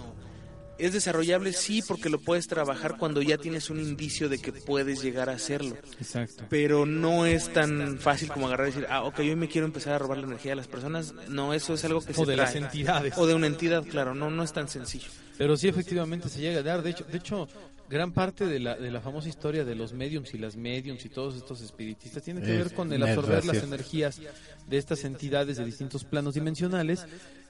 [0.79, 5.01] Es desarrollable, sí, porque lo puedes trabajar cuando ya tienes un indicio de que puedes
[5.01, 5.77] llegar a hacerlo.
[5.99, 6.45] Exacto.
[6.49, 9.93] Pero no es tan fácil como agarrar y decir, ah, ok, hoy me quiero empezar
[9.93, 11.13] a robar la energía de las personas.
[11.27, 13.17] No, eso es algo que se O de las entidades.
[13.17, 15.09] O de una entidad, claro, no, no es tan sencillo.
[15.37, 16.81] Pero sí, efectivamente, se llega a dar.
[16.81, 17.47] De hecho, de hecho
[17.89, 21.09] gran parte de la, de la famosa historia de los mediums y las mediums y
[21.09, 24.21] todos estos espiritistas tiene que ver con el absorber las energías
[24.67, 27.05] de estas entidades de distintos planos dimensionales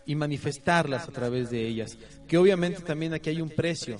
[0.06, 1.98] y manifestarlas a través de ellas.
[2.28, 3.98] Que obviamente también aquí hay un precio.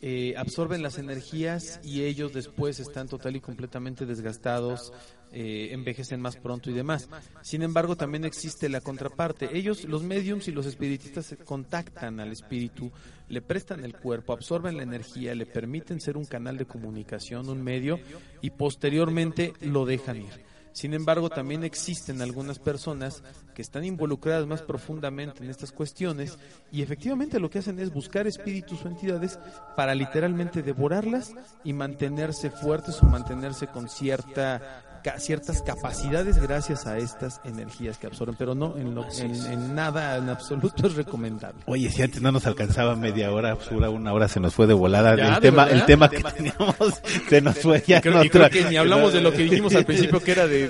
[0.00, 4.92] Eh, absorben las energías y ellos después están total y completamente desgastados,
[5.32, 7.08] eh, envejecen más pronto y demás.
[7.42, 9.56] Sin embargo, también existe la contraparte.
[9.56, 12.90] Ellos, los mediums y los espiritistas, contactan al espíritu,
[13.28, 17.62] le prestan el cuerpo, absorben la energía, le permiten ser un canal de comunicación, un
[17.62, 18.00] medio,
[18.40, 20.48] y posteriormente lo dejan ir.
[20.78, 26.38] Sin embargo, también existen algunas personas que están involucradas más profundamente en estas cuestiones
[26.70, 29.40] y efectivamente lo que hacen es buscar espíritus o entidades
[29.74, 34.84] para literalmente devorarlas y mantenerse fuertes o mantenerse con cierta
[35.18, 40.28] ciertas capacidades gracias a estas energías que absorben, pero no en, lo, en, nada, en
[40.28, 41.62] absoluto es recomendable.
[41.66, 44.74] Oye, si antes no nos alcanzaba media hora, pues, una hora se nos fue de
[44.74, 45.14] volada.
[45.14, 46.76] el tema, el tema que teníamos
[47.28, 48.00] se nos fue ya.
[48.00, 50.68] Creo, creo que ni hablamos de lo que dijimos al principio que era de.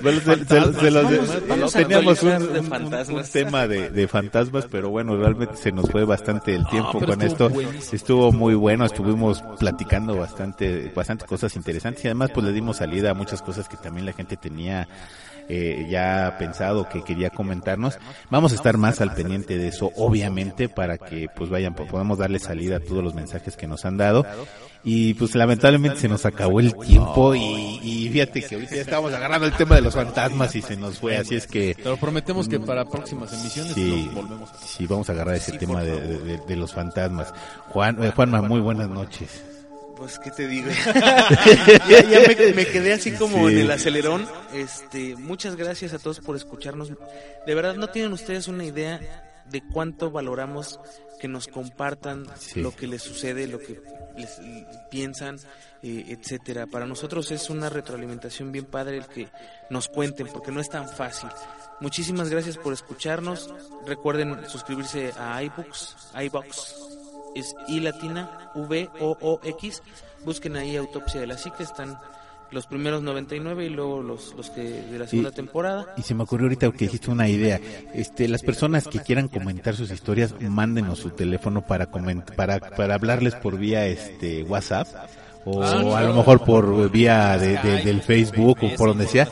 [1.73, 6.99] teníamos un, tema de, de, fantasmas, pero bueno, realmente se nos fue bastante el tiempo
[6.99, 7.51] con esto.
[7.91, 13.11] Estuvo muy bueno, estuvimos platicando bastante, bastante cosas interesantes y además pues le dimos salida
[13.11, 14.87] a muchas cosas que también la gente tenía
[15.51, 17.97] eh, ya pensado que quería comentarnos.
[18.29, 22.37] Vamos a estar más al pendiente de eso, obviamente, para que pues vayan, podamos darle
[22.37, 24.25] salida a todos los mensajes que nos han dado.
[24.83, 29.47] Y pues lamentablemente se nos acabó el tiempo y, fíjate que ahorita ya estábamos agarrando
[29.47, 31.75] el tema de los fantasmas y se nos fue, así es que...
[31.75, 36.55] Pero prometemos que para próximas emisiones sí, volvemos Sí, vamos a agarrar ese tema de,
[36.55, 37.33] los fantasmas.
[37.69, 39.48] Juan, eh, Juanma, muy buenas noches.
[39.99, 40.69] Pues, ¿qué te digo?
[41.89, 42.21] ya,
[42.55, 44.25] me, quedé así como en el acelerón.
[44.53, 46.89] Este, muchas gracias a todos por escucharnos.
[47.45, 49.01] De verdad, no tienen ustedes una idea
[49.51, 50.79] de cuánto valoramos
[51.19, 52.25] que nos compartan
[52.55, 53.81] lo que les sucede, lo que
[54.15, 54.39] les
[54.89, 55.37] piensan,
[55.83, 56.65] eh, etcétera.
[56.65, 59.27] Para nosotros es una retroalimentación bien padre el que
[59.69, 61.29] nos cuenten, porque no es tan fácil.
[61.81, 63.53] Muchísimas gracias por escucharnos.
[63.85, 66.88] Recuerden suscribirse a iBooks, iBox
[67.39, 69.81] es I latina V O O X.
[70.25, 71.97] Busquen ahí Autopsia de la Psique, están
[72.51, 75.93] los primeros 99 y luego los, los que de la segunda temporada.
[75.97, 77.59] Y se me ocurrió ahorita que dijiste una idea.
[77.93, 81.89] Este, las personas que quieran comentar sus historias, mándenos su teléfono para
[82.35, 84.87] para para hablarles por vía este WhatsApp
[85.45, 89.27] o ah, a lo mejor por vía de, del Facebook o por donde sea,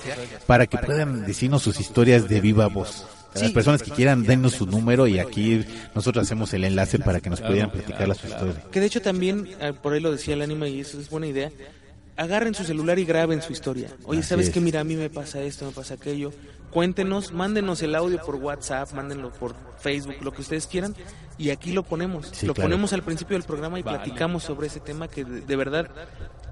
[0.45, 3.05] para que puedan decirnos sus historias de viva voz.
[3.33, 5.63] Las personas que quieran, denos su número y aquí
[5.93, 8.57] nosotros hacemos el enlace para que nos puedan platicar las historias.
[8.71, 11.27] Que de hecho también, ah, por ahí lo decía el ánima y eso es buena
[11.27, 11.51] idea,
[12.15, 13.89] agarren su celular y graben su historia.
[14.05, 14.59] Oye, ¿sabes qué?
[14.59, 16.31] Mira, a mí me pasa esto, me pasa aquello.
[16.71, 20.95] Cuéntenos, mándenos el audio por WhatsApp, mándenlo por Facebook, lo que ustedes quieran,
[21.37, 22.43] y aquí lo ponemos.
[22.43, 25.89] lo ponemos al principio del programa y platicamos sobre ese tema que de verdad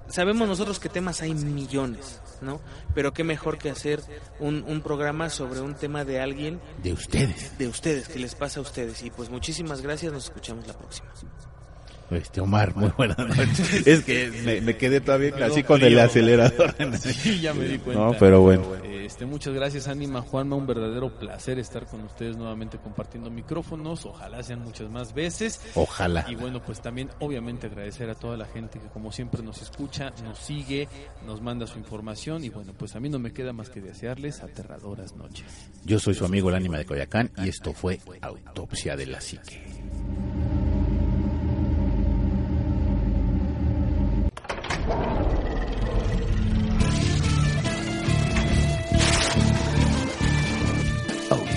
[0.10, 2.60] sabemos nosotros que temas hay millones, ¿no?
[2.94, 4.02] Pero qué mejor que hacer
[4.40, 6.60] un, un, programa sobre un tema de alguien.
[6.84, 7.58] De ustedes.
[7.58, 9.04] De ustedes, que les pasa a ustedes.
[9.04, 11.10] Y pues muchísimas gracias, nos escuchamos la próxima.
[12.12, 13.88] Este Omar, muy buenas noches.
[13.88, 16.76] es que me, quedé todavía así con el acelerador.
[17.00, 18.04] sí, ya me di cuenta.
[18.04, 18.64] No, pero bueno.
[18.84, 20.56] Este, muchas gracias, Anima Juanma.
[20.56, 24.06] Un verdadero placer estar con ustedes nuevamente compartiendo micrófonos.
[24.06, 25.62] Ojalá sean muchas más veces.
[25.76, 26.26] Ojalá.
[26.28, 30.12] Y bueno, pues también, obviamente, agradecer a toda la gente que, como siempre, nos escucha,
[30.24, 30.88] nos sigue,
[31.26, 32.44] nos manda su información.
[32.44, 35.46] Y bueno, pues a mí no me queda más que desearles aterradoras noches.
[35.84, 39.64] Yo soy su amigo, el Ánima de Coyacán, y esto fue Autopsia de la Psique.